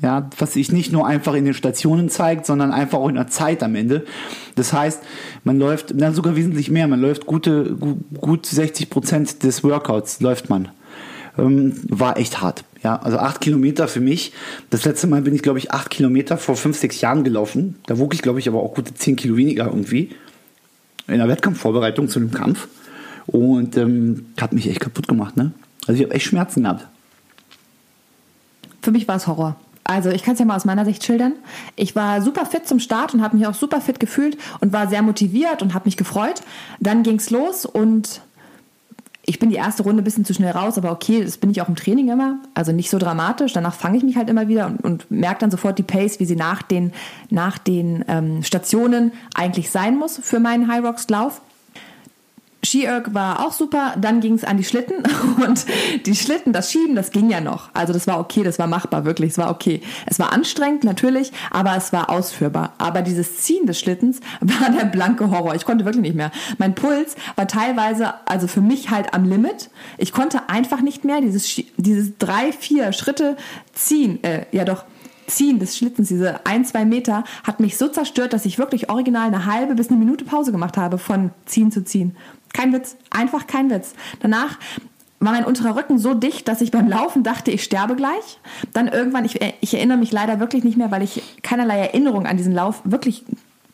Ja, 0.02 0.30
was 0.38 0.54
sich 0.54 0.72
nicht 0.72 0.92
nur 0.92 1.08
einfach 1.08 1.34
in 1.34 1.46
den 1.46 1.54
Stationen 1.54 2.10
zeigt, 2.10 2.46
sondern 2.46 2.74
einfach 2.74 2.98
auch 2.98 3.08
in 3.08 3.16
der 3.16 3.30
Zeit 3.30 3.64
am 3.64 3.76
Ende. 3.76 4.06
Das 4.56 4.74
heißt, 4.74 5.02
man 5.46 5.60
läuft, 5.60 5.94
dann 5.96 6.14
sogar 6.14 6.36
wesentlich 6.36 6.70
mehr, 6.70 6.90
man 6.90 7.00
läuft 7.00 7.26
gute, 7.26 7.78
gut 8.20 8.46
60 8.46 8.90
Prozent 8.90 9.44
des 9.44 9.64
Workouts 9.64 10.20
läuft 10.20 10.50
man. 10.50 10.70
Ähm, 11.38 11.74
war 11.88 12.18
echt 12.18 12.42
hart. 12.42 12.66
Ja, 12.84 12.98
also 12.98 13.18
acht 13.18 13.40
Kilometer 13.40 13.88
für 13.88 14.02
mich. 14.02 14.34
Das 14.70 14.84
letzte 14.84 15.08
Mal 15.08 15.22
bin 15.22 15.34
ich, 15.34 15.42
glaube 15.42 15.58
ich, 15.58 15.72
acht 15.72 15.90
Kilometer 15.90 16.38
vor 16.38 16.58
fünf, 16.58 16.78
sechs 16.78 17.00
Jahren 17.00 17.24
gelaufen. 17.24 17.76
Da 17.86 17.98
wog 17.98 18.14
ich, 18.14 18.22
glaube 18.22 18.40
ich, 18.40 18.50
aber 18.50 18.62
auch 18.62 18.76
gute 18.76 18.94
zehn 18.94 19.16
Kilo 19.16 19.38
weniger 19.38 19.68
irgendwie. 19.68 20.10
In 21.08 21.18
der 21.18 21.30
Wettkampfvorbereitung 21.30 22.10
zu 22.10 22.20
einem 22.20 22.32
Kampf. 22.32 22.68
Und 23.26 23.78
ähm, 23.78 24.26
hat 24.40 24.52
mich 24.52 24.68
echt 24.70 24.82
kaputt 24.82 25.08
gemacht, 25.08 25.38
ne? 25.38 25.54
Also 25.88 26.00
ich 26.00 26.06
habe 26.06 26.16
echt 26.16 26.26
Schmerzen 26.26 26.64
gehabt. 26.64 26.88
Für 28.82 28.92
mich 28.92 29.08
war 29.08 29.16
es 29.16 29.28
Horror. 29.28 29.56
Also 29.84 30.10
ich 30.10 30.24
kann 30.24 30.34
es 30.34 30.40
ja 30.40 30.46
mal 30.46 30.56
aus 30.56 30.66
meiner 30.66 30.86
Sicht 30.86 31.04
schildern. 31.04 31.34
Ich 31.76 31.96
war 31.96 32.22
super 32.22 32.46
fit 32.46 32.68
zum 32.68 32.80
Start 32.80 33.14
und 33.14 33.22
habe 33.22 33.36
mich 33.36 33.46
auch 33.48 33.54
super 33.54 33.82
fit 33.82 34.00
gefühlt 34.00 34.38
und 34.62 34.72
war 34.72 34.88
sehr 34.88 35.02
motiviert 35.02 35.62
und 35.62 35.74
habe 35.74 35.86
mich 35.86 35.98
gefreut. 35.98 36.42
Dann 36.80 37.04
ging 37.04 37.18
es 37.18 37.30
los 37.30 37.66
und 37.66 38.22
ich 39.26 39.40
bin 39.40 39.50
die 39.50 39.56
erste 39.56 39.84
Runde 39.84 40.02
ein 40.02 40.04
bisschen 40.04 40.26
zu 40.26 40.34
schnell 40.34 40.52
raus, 40.52 40.78
aber 40.78 40.92
okay, 40.92 41.24
das 41.24 41.38
bin 41.38 41.50
ich 41.50 41.62
auch 41.62 41.70
im 41.70 41.76
Training 41.76 42.10
immer. 42.10 42.40
Also 42.54 42.74
nicht 42.74 42.90
so 42.90 42.98
dramatisch. 42.98 43.54
Danach 43.54 43.74
fange 43.74 43.98
ich 43.98 44.04
mich 44.04 44.18
halt 44.18 44.30
immer 44.30 44.50
wieder 44.50 44.68
und, 44.68 44.84
und 44.84 45.12
merke 45.12 45.40
dann 45.40 45.52
sofort 45.52 45.78
die 45.78 45.84
Pace, 45.84 46.20
wie 46.20 46.26
sie 46.26 46.36
nach 46.36 46.62
den, 46.62 46.92
nach 47.30 47.58
den 47.58 48.04
ähm, 48.08 48.44
Stationen 48.44 49.14
eigentlich 49.34 49.72
sein 49.72 49.98
muss 49.98 50.20
für 50.22 50.40
meinen 50.40 50.68
High 50.68 50.84
Rocks 50.84 51.08
Lauf. 51.10 51.42
Ski-Erg 52.66 53.14
war 53.14 53.46
auch 53.46 53.52
super, 53.52 53.94
dann 54.00 54.22
ging 54.22 54.34
es 54.34 54.44
an 54.44 54.58
die 54.58 54.64
Schlitten 54.64 55.04
und 55.46 55.66
die 56.06 56.16
Schlitten, 56.16 56.54
das 56.54 56.72
Schieben, 56.72 56.96
das 56.96 57.12
ging 57.12 57.30
ja 57.30 57.42
noch. 57.42 57.70
Also 57.74 57.94
das 57.94 58.08
war 58.08 58.20
okay, 58.20 58.44
das 58.44 58.58
war 58.60 58.68
machbar, 58.68 59.06
wirklich, 59.06 59.32
es 59.32 59.38
war 59.38 59.50
okay. 59.52 59.82
Es 60.06 60.18
war 60.20 60.32
anstrengend, 60.32 60.84
natürlich, 60.84 61.32
aber 61.52 61.76
es 61.76 61.92
war 61.92 62.10
ausführbar. 62.10 62.74
Aber 62.78 63.02
dieses 63.02 63.38
Ziehen 63.38 63.66
des 63.66 63.80
Schlittens 63.80 64.22
war 64.42 64.70
der 64.70 64.86
blanke 64.86 65.30
Horror. 65.30 65.56
Ich 65.56 65.66
konnte 65.66 65.86
wirklich 65.86 66.04
nicht 66.04 66.16
mehr. 66.16 66.32
Mein 66.58 66.76
Puls 66.76 67.16
war 67.36 67.48
teilweise, 67.48 68.14
also 68.26 68.48
für 68.48 68.62
mich 68.62 68.90
halt 68.90 69.14
am 69.14 69.26
Limit. 69.26 69.70
Ich 69.98 70.14
konnte 70.14 70.50
einfach 70.50 70.82
nicht 70.82 71.04
mehr 71.04 71.22
dieses, 71.22 71.62
dieses 71.78 72.18
drei, 72.18 72.52
vier 72.52 72.94
Schritte 72.94 73.36
ziehen, 73.74 74.24
äh, 74.24 74.46
ja 74.52 74.64
doch, 74.64 74.86
Ziehen 75.28 75.60
des 75.60 75.78
Schlittens, 75.78 76.08
diese 76.08 76.46
ein, 76.46 76.66
zwei 76.66 76.86
Meter, 76.86 77.24
hat 77.44 77.60
mich 77.60 77.78
so 77.78 77.88
zerstört, 77.88 78.34
dass 78.34 78.46
ich 78.46 78.58
wirklich 78.58 78.90
original 78.90 79.28
eine 79.28 79.46
halbe 79.46 79.76
bis 79.76 79.90
eine 79.90 79.98
Minute 79.98 80.26
Pause 80.26 80.52
gemacht 80.52 80.78
habe 80.78 80.98
von 80.98 81.32
Ziehen 81.46 81.72
zu 81.72 81.84
Ziehen. 81.84 82.16
Kein 82.54 82.74
Witz, 82.74 82.98
einfach 83.10 83.48
kein 83.48 83.70
Witz. 83.70 83.94
Danach 84.22 84.60
war 85.20 85.32
mein 85.32 85.46
unterer 85.46 85.76
Rücken 85.76 85.98
so 85.98 86.14
dicht, 86.14 86.48
dass 86.48 86.62
ich 86.62 86.72
beim 86.72 86.88
Laufen 86.88 87.24
dachte, 87.24 87.52
ich 87.52 87.64
sterbe 87.64 87.96
gleich. 87.96 88.40
Dann 88.74 88.88
irgendwann, 88.88 89.26
ich, 89.26 89.40
ich 89.62 89.74
erinnere 89.74 89.98
mich 89.98 90.12
leider 90.12 90.40
wirklich 90.40 90.64
nicht 90.64 90.78
mehr, 90.78 90.92
weil 90.92 91.02
ich 91.02 91.22
keinerlei 91.44 91.80
Erinnerung 91.80 92.26
an 92.26 92.38
diesen 92.38 92.54
Lauf 92.54 92.82
wirklich 92.84 93.24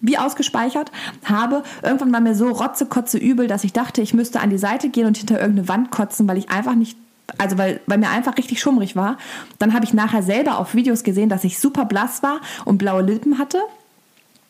wie 0.02 0.18
ausgespeichert 0.18 0.92
habe. 1.26 1.64
Irgendwann 1.84 2.14
war 2.14 2.22
mir 2.22 2.36
so 2.36 2.50
rotzekotze 2.50 3.18
übel, 3.18 3.48
dass 3.48 3.64
ich 3.64 3.74
dachte, 3.74 4.02
ich 4.02 4.14
müsste 4.14 4.40
an 4.40 4.50
die 4.50 4.58
Seite 4.58 4.90
gehen 4.90 5.08
und 5.08 5.18
hinter 5.18 5.40
irgendeine 5.40 5.68
Wand 5.68 5.92
kotzen, 5.92 6.28
weil 6.28 6.38
ich 6.38 6.50
einfach 6.50 6.76
nicht 6.76 6.98
also 7.38 7.58
weil, 7.58 7.80
weil 7.86 7.98
mir 7.98 8.10
einfach 8.10 8.38
richtig 8.38 8.60
schummrig 8.60 8.96
war. 8.96 9.18
Dann 9.58 9.74
habe 9.74 9.86
ich 9.86 9.94
nachher 9.94 10.24
selber 10.24 10.58
auf 10.58 10.76
Videos 10.76 11.04
gesehen, 11.04 11.30
dass 11.30 11.44
ich 11.44 11.60
super 11.60 11.86
blass 11.86 12.24
war 12.24 12.42
und 12.65 12.78
blaue 12.78 13.02
Lippen 13.02 13.38
hatte. 13.38 13.60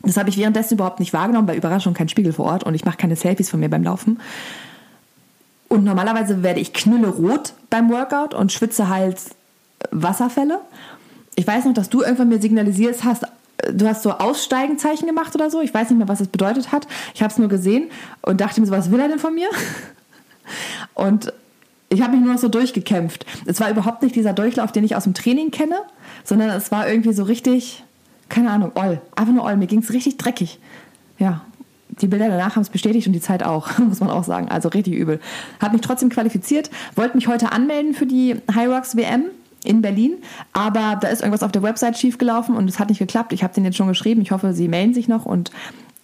Das 0.02 0.18
habe 0.18 0.30
ich 0.30 0.38
währenddessen 0.38 0.76
überhaupt 0.76 1.00
nicht 1.00 1.14
wahrgenommen, 1.14 1.48
weil 1.48 1.58
Überraschung 1.58 1.94
kein 1.94 2.10
Spiegel 2.10 2.34
vor 2.34 2.46
Ort 2.46 2.64
und 2.64 2.74
ich 2.74 2.86
mache 2.86 2.98
keine 2.98 3.16
Selfies 3.16 3.50
von 3.50 3.60
mir 3.60 3.70
beim 3.70 3.84
Laufen. 3.84 4.20
Und 5.68 5.84
normalerweise 5.84 6.42
werde 6.42 6.60
ich 6.60 6.74
knüllerot 6.74 7.54
beim 7.70 7.90
Workout 7.92 8.34
und 8.34 8.52
schwitze 8.52 8.90
halt 8.90 9.20
Wasserfälle. 9.92 10.60
Ich 11.36 11.46
weiß 11.46 11.66
noch, 11.66 11.74
dass 11.74 11.90
du 11.90 12.02
irgendwann 12.02 12.30
mir 12.30 12.42
signalisiert 12.42 13.04
hast, 13.04 13.26
du 13.72 13.88
hast 13.88 14.04
so 14.04 14.12
Aussteigenzeichen 14.12 15.08
gemacht 15.08 15.36
oder 15.36 15.50
so. 15.50 15.62
Ich 15.62 15.74
weiß 15.74 15.90
nicht 15.90 15.98
mehr, 15.98 16.08
was 16.08 16.20
das 16.20 16.28
bedeutet 16.28 16.72
hat. 16.72 16.88
Ich 17.14 17.22
habe 17.22 17.32
es 17.32 17.38
nur 17.38 17.50
gesehen 17.50 17.90
und 18.22 18.42
dachte 18.42 18.60
mir 18.62 18.68
so, 18.68 18.74
was 18.74 18.92
will 18.92 19.00
er 19.00 19.08
denn 19.08 19.20
von 19.20 19.34
mir? 19.34 19.50
Und 20.96 21.32
ich 21.90 22.02
habe 22.02 22.14
mich 22.14 22.22
nur 22.22 22.34
noch 22.34 22.40
so 22.40 22.48
durchgekämpft. 22.48 23.26
Es 23.46 23.60
war 23.60 23.70
überhaupt 23.70 24.04
nicht 24.04 24.16
dieser 24.16 24.34
Durchlauf, 24.34 24.72
den 24.72 24.84
ich 24.84 24.96
aus 24.96 25.06
dem 25.06 25.14
Training 25.14 25.52
kenne, 25.52 25.76
sondern 26.24 26.50
es 26.50 26.72
war 26.72 26.90
irgendwie 26.90 27.14
so 27.14 27.24
richtig 27.24 27.84
keine 28.30 28.52
Ahnung, 28.52 28.72
Oll. 28.76 29.02
Einfach 29.16 29.34
nur 29.34 29.44
Oll. 29.44 29.58
Mir 29.58 29.68
ging 29.68 29.80
es 29.80 29.92
richtig 29.92 30.18
dreckig. 30.18 30.60
Ja. 31.18 31.42
Die 32.02 32.08
Bilder 32.08 32.30
danach 32.30 32.56
haben 32.56 32.62
es 32.62 32.70
bestätigt 32.70 33.08
und 33.08 33.14
die 33.14 33.20
Zeit 33.20 33.44
auch, 33.44 33.78
muss 33.80 34.00
man 34.00 34.10
auch 34.10 34.24
sagen. 34.24 34.48
Also 34.48 34.70
richtig 34.70 34.94
übel. 34.94 35.20
Habe 35.60 35.74
mich 35.74 35.82
trotzdem 35.82 36.10
qualifiziert, 36.10 36.70
wollte 36.96 37.18
mich 37.18 37.28
heute 37.28 37.52
anmelden 37.52 37.94
für 37.94 38.06
die 38.06 38.36
High 38.54 38.70
Rocks 38.70 38.96
WM 38.96 39.26
in 39.66 39.82
Berlin, 39.82 40.14
aber 40.54 40.98
da 41.02 41.10
ist 41.10 41.20
irgendwas 41.20 41.44
auf 41.44 41.52
der 41.52 41.62
Website 41.62 41.98
schiefgelaufen 41.98 42.56
und 42.56 42.70
es 42.70 42.80
hat 42.80 42.88
nicht 42.88 43.00
geklappt. 43.00 43.34
Ich 43.34 43.44
habe 43.44 43.54
denen 43.54 43.66
jetzt 43.66 43.76
schon 43.76 43.90
geschrieben. 43.90 44.22
Ich 44.22 44.32
hoffe, 44.32 44.54
sie 44.54 44.70
melden 44.70 44.94
sich 44.94 45.10
noch 45.10 45.26
und 45.26 45.52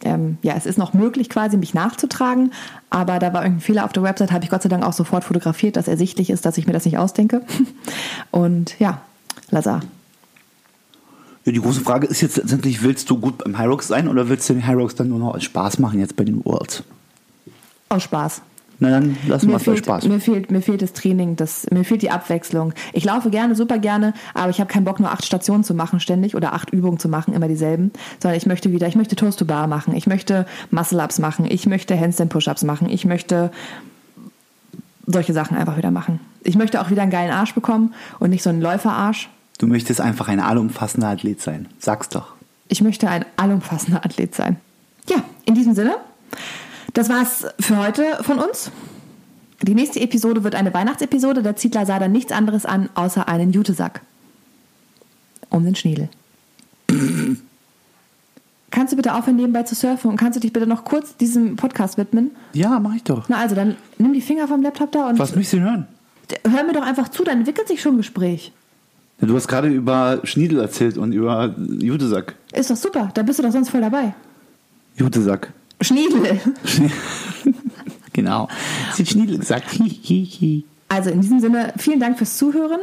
ähm, 0.04 0.38
ja, 0.42 0.54
es 0.56 0.66
ist 0.66 0.78
noch 0.78 0.94
möglich 0.94 1.30
quasi, 1.30 1.58
mich 1.58 1.74
nachzutragen, 1.74 2.52
aber 2.90 3.20
da 3.20 3.34
war 3.34 3.44
irgendein 3.44 3.62
Fehler 3.62 3.86
auf 3.86 3.94
der 3.94 4.04
Website, 4.04 4.32
habe 4.32 4.44
ich 4.44 4.50
Gott 4.50 4.62
sei 4.62 4.70
Dank 4.70 4.84
auch 4.84 4.94
sofort 4.94 5.24
fotografiert, 5.24 5.78
dass 5.78 5.88
ersichtlich 5.88 6.30
ist, 6.30 6.46
dass 6.46 6.58
ich 6.58 6.68
mir 6.68 6.74
das 6.74 6.86
nicht 6.86 6.98
ausdenke. 6.98 7.42
Und 8.32 8.80
ja, 8.80 9.02
Lazar, 9.50 9.82
ja, 11.46 11.52
die 11.52 11.62
große 11.62 11.82
Frage 11.82 12.08
ist 12.08 12.22
jetzt 12.22 12.38
letztendlich, 12.38 12.82
willst 12.82 13.08
du 13.12 13.20
gut 13.20 13.38
beim 13.38 13.60
Hyrox 13.60 13.88
sein 13.88 14.08
oder 14.08 14.30
willst 14.30 14.50
du 14.50 14.54
den 14.54 14.68
Hyrox 14.68 14.96
dann 14.96 15.10
nur 15.10 15.20
noch 15.20 15.36
als 15.36 15.44
Spaß 15.44 15.78
machen 15.78 16.00
jetzt 16.00 16.16
bei 16.16 16.24
den 16.24 16.44
Worlds? 16.44 16.84
Aus 17.90 18.02
Spaß. 18.02 18.42
Na 18.80 18.90
dann 18.90 19.18
lassen 19.28 19.48
wir 19.48 19.54
Mir 19.54 19.62
es 19.62 19.68
euch 19.68 19.76
fehlt, 19.76 19.86
Spaß. 19.86 20.08
mir, 20.08 20.20
fehlt, 20.20 20.52
mir 20.52 20.62
fehlt 20.62 20.82
das 20.82 20.94
Training, 20.94 21.36
das, 21.36 21.66
mir 21.72 21.86
fehlt 21.86 22.02
die 22.02 22.12
Abwechslung. 22.12 22.74
Ich 22.92 23.06
laufe 23.06 23.30
gerne, 23.30 23.56
super 23.56 23.78
gerne, 23.78 24.14
aber 24.34 24.50
ich 24.50 24.60
habe 24.60 24.72
keinen 24.72 24.84
Bock, 24.84 25.00
nur 25.00 25.12
acht 25.12 25.26
Stationen 25.26 25.64
zu 25.64 25.74
machen 25.74 26.00
ständig 26.00 26.36
oder 26.36 26.54
acht 26.54 26.72
Übungen 26.72 27.00
zu 27.00 27.08
machen, 27.08 27.34
immer 27.34 27.48
dieselben, 27.48 27.92
sondern 28.22 28.38
ich 28.38 28.46
möchte 28.46 28.72
wieder, 28.72 28.88
ich 28.88 28.96
möchte 28.96 29.16
Toast 29.16 29.40
to 29.40 29.46
Bar 29.46 29.68
machen, 29.68 29.96
ich 29.96 30.08
möchte 30.08 30.46
Muscle-Ups 30.72 31.20
machen, 31.20 31.46
ich 31.50 31.66
möchte 31.68 31.98
Handstand 32.00 32.32
Push-Ups 32.32 32.64
machen, 32.64 32.90
ich 32.90 33.06
möchte 33.06 33.52
solche 35.08 35.34
Sachen 35.34 35.56
einfach 35.56 35.78
wieder 35.78 35.92
machen. 35.92 36.20
Ich 36.44 36.56
möchte 36.56 36.82
auch 36.82 36.90
wieder 36.90 37.04
einen 37.04 37.12
geilen 37.12 37.32
Arsch 37.32 37.54
bekommen 37.54 37.94
und 38.20 38.30
nicht 38.30 38.44
so 38.44 38.50
einen 38.50 38.62
Läuferarsch. 38.62 39.30
Du 39.58 39.68
möchtest 39.68 40.02
einfach 40.02 40.28
ein 40.28 40.40
allumfassender 40.40 41.08
Athlet 41.10 41.42
sein. 41.42 41.68
Sag's 41.80 42.10
doch. 42.10 42.34
Ich 42.68 42.82
möchte 42.82 43.08
ein 43.08 43.24
allumfassender 43.38 44.04
Athlet 44.04 44.36
sein. 44.36 44.58
Ja, 45.08 45.18
in 45.46 45.54
diesem 45.54 45.76
Sinne, 45.76 45.96
das 46.96 47.10
war's 47.10 47.46
für 47.60 47.78
heute 47.78 48.24
von 48.24 48.40
uns. 48.40 48.72
Die 49.62 49.76
nächste 49.76 50.00
Episode 50.00 50.44
wird 50.44 50.56
eine 50.56 50.74
Weihnachtsepisode. 50.74 51.44
Der 51.44 51.56
Zietler 51.56 51.86
sah 51.86 52.00
dann 52.00 52.12
nichts 52.12 52.32
anderes 52.32 52.66
an, 52.66 52.90
außer 52.96 53.28
einen 53.28 53.52
Jutesack. 53.52 54.02
Um 55.50 55.64
den 55.64 55.76
Schniedel. 55.76 56.10
kannst 58.72 58.92
du 58.92 58.98
bitte 58.98 59.14
aufhören, 59.14 59.38
nebenbei 59.38 59.64
zu 59.64 59.76
surfen 59.76 60.10
und 60.10 60.18
kannst 60.18 60.36
du 60.36 60.42
dich 60.42 60.52
bitte 60.52 60.68
noch 60.68 60.84
kurz 60.84 61.16
diesem 61.16 61.56
Podcast 61.56 61.98
widmen? 61.98 62.32
Ja, 62.54 62.80
mach 62.80 62.96
ich 62.96 63.04
doch. 63.04 63.30
Na 63.30 63.38
also, 63.38 63.56
dann 63.56 63.76
nimm 63.98 64.14
die 64.14 64.22
Finger 64.22 64.48
vom 64.48 64.62
Laptop 64.62 64.92
da 64.92 65.10
und 65.10 65.20
Was 65.20 65.36
möchtest 65.36 65.54
du 65.54 65.58
denn 65.58 65.66
hören? 65.66 65.88
hör 66.50 66.64
mir 66.64 66.74
doch 66.74 66.82
einfach 66.82 67.10
zu, 67.10 67.24
dann 67.24 67.40
entwickelt 67.40 67.68
sich 67.68 67.82
schon 67.82 67.96
ein 67.96 67.98
Gespräch. 67.98 68.52
Du 69.20 69.36
hast 69.36 69.48
gerade 69.48 69.70
über 69.70 70.20
Schniedel 70.24 70.60
erzählt 70.60 70.98
und 70.98 71.14
über 71.14 71.56
Jutesack. 71.80 72.36
Ist 72.52 72.70
doch 72.70 72.76
super, 72.76 73.12
da 73.14 73.24
bist 73.24 73.40
du 73.40 73.44
doch 73.44 73.52
sonst 73.52 73.70
voll 73.70 73.82
dabei. 73.82 74.14
Jutesack. 74.96 75.54
Schniedel. 75.86 76.40
genau. 78.14 78.48
Sie 78.94 79.04
hat 79.04 79.10
Schniedel 79.12 79.38
gesagt. 79.40 79.66
Hi, 79.80 79.90
hi, 79.90 80.26
hi. 80.40 80.66
Also 80.90 81.10
in 81.10 81.22
diesem 81.22 81.40
Sinne, 81.40 81.74
vielen 81.78 82.00
Dank 82.00 82.18
fürs 82.18 82.38
Zuhören. 82.38 82.82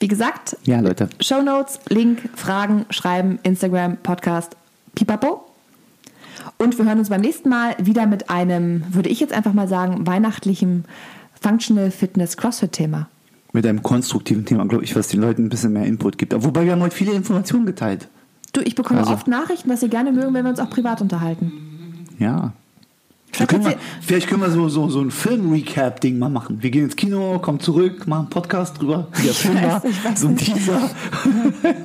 Wie 0.00 0.08
gesagt, 0.08 0.56
Ja, 0.64 0.80
Leute. 0.80 1.08
Show 1.20 1.42
Notes, 1.42 1.78
Link, 1.88 2.28
Fragen, 2.34 2.86
Schreiben, 2.90 3.38
Instagram, 3.42 3.96
Podcast, 3.98 4.56
pipapo. 4.94 5.44
Und 6.58 6.78
wir 6.78 6.84
hören 6.84 6.98
uns 6.98 7.08
beim 7.08 7.20
nächsten 7.20 7.48
Mal 7.48 7.74
wieder 7.78 8.06
mit 8.06 8.30
einem, 8.30 8.84
würde 8.90 9.08
ich 9.08 9.20
jetzt 9.20 9.32
einfach 9.32 9.52
mal 9.52 9.68
sagen, 9.68 10.06
weihnachtlichen 10.06 10.84
Functional 11.40 11.90
Fitness 11.90 12.36
CrossFit 12.36 12.72
Thema. 12.72 13.08
Mit 13.52 13.66
einem 13.66 13.82
konstruktiven 13.82 14.44
Thema, 14.46 14.64
glaube 14.66 14.84
ich, 14.84 14.96
was 14.96 15.08
den 15.08 15.20
Leuten 15.20 15.44
ein 15.44 15.48
bisschen 15.50 15.72
mehr 15.72 15.84
Input 15.84 16.16
gibt. 16.18 16.32
Wobei 16.44 16.64
wir 16.64 16.72
haben 16.72 16.82
heute 16.82 16.96
viele 16.96 17.12
Informationen 17.12 17.66
geteilt. 17.66 18.08
Du, 18.52 18.60
ich 18.60 18.74
bekomme 18.74 19.00
Also- 19.00 19.12
oft 19.12 19.28
Nachrichten, 19.28 19.68
dass 19.68 19.80
Sie 19.80 19.88
gerne 19.88 20.12
mögen, 20.12 20.32
wenn 20.34 20.44
wir 20.44 20.50
uns 20.50 20.60
auch 20.60 20.70
privat 20.70 21.00
unterhalten. 21.00 21.71
Ja. 22.18 22.52
Schreibt 23.34 23.50
können 23.50 23.64
wir, 23.64 23.76
vielleicht 24.02 24.28
können 24.28 24.42
wir 24.42 24.50
so, 24.50 24.68
so, 24.68 24.90
so 24.90 25.00
ein 25.00 25.10
Film-Recap-Ding 25.10 26.18
mal 26.18 26.28
machen. 26.28 26.62
Wir 26.62 26.70
gehen 26.70 26.84
ins 26.84 26.96
Kino, 26.96 27.38
kommen 27.38 27.60
zurück, 27.60 28.06
machen 28.06 28.22
einen 28.22 28.30
Podcast 28.30 28.78
drüber, 28.78 29.08
wie 29.14 29.22
der 29.22 29.32
Film 29.32 29.62
war. 29.62 29.82
So 30.14 30.28
ein. 30.28 30.36
Teaser. 30.36 30.90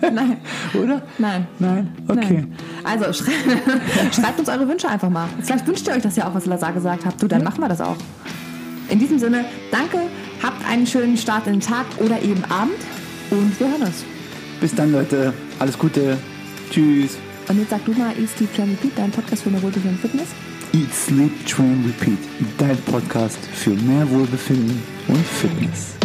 Nein. 0.02 0.38
Oder? 0.74 1.02
Nein. 1.18 1.48
Nein? 1.58 1.96
Okay. 2.06 2.46
Nein. 2.46 2.56
Also 2.84 3.14
schrei 3.14 3.32
schreibt 4.12 4.40
uns 4.40 4.50
eure 4.50 4.68
Wünsche 4.68 4.90
einfach 4.90 5.10
mal. 5.10 5.30
Vielleicht 5.42 5.66
wünscht 5.66 5.88
ihr 5.88 5.94
euch 5.94 6.04
das 6.04 6.18
ja 6.18 6.28
auch, 6.28 6.36
was 6.36 6.46
Lazar 6.46 6.74
gesagt 6.74 7.06
hat. 7.06 7.22
Du, 7.22 7.28
dann 7.28 7.44
machen 7.44 7.62
wir 7.62 7.70
das 7.70 7.80
auch. 7.80 7.96
In 8.90 9.00
diesem 9.00 9.18
Sinne, 9.18 9.46
danke, 9.72 10.00
habt 10.44 10.68
einen 10.70 10.86
schönen 10.86 11.16
Start 11.16 11.48
in 11.48 11.54
den 11.54 11.62
Tag 11.62 11.86
oder 12.00 12.22
eben 12.22 12.44
Abend 12.46 12.78
und 13.32 13.58
wir 13.58 13.70
hören 13.70 13.84
uns. 13.84 14.04
Bis 14.60 14.76
dann, 14.76 14.92
Leute. 14.92 15.34
Alles 15.60 15.78
Gute. 15.78 16.18
Tschüss. 16.72 17.18
Und 17.50 17.60
jetzt 17.60 17.70
sag 17.70 17.86
du 17.86 17.94
mal, 17.94 18.12
ist 18.18 18.40
die 18.40 18.46
Plan 18.46 18.70
Repeat, 18.70 18.98
dein 18.98 19.12
Podcast 19.12 19.44
für 19.44 19.50
mehr 19.50 19.62
Wohlbefinden 19.62 19.92
und 19.92 20.00
Fitness? 20.00 20.28
Eat, 20.74 20.94
Sleep, 20.94 21.46
Train, 21.46 21.84
Repeat. 21.86 22.20
Dein 22.58 22.78
Podcast 22.84 23.40
für 23.54 23.72
mehr 23.72 24.10
Wohlbefinden 24.10 24.84
und 25.08 25.26
Fitness. 25.26 25.97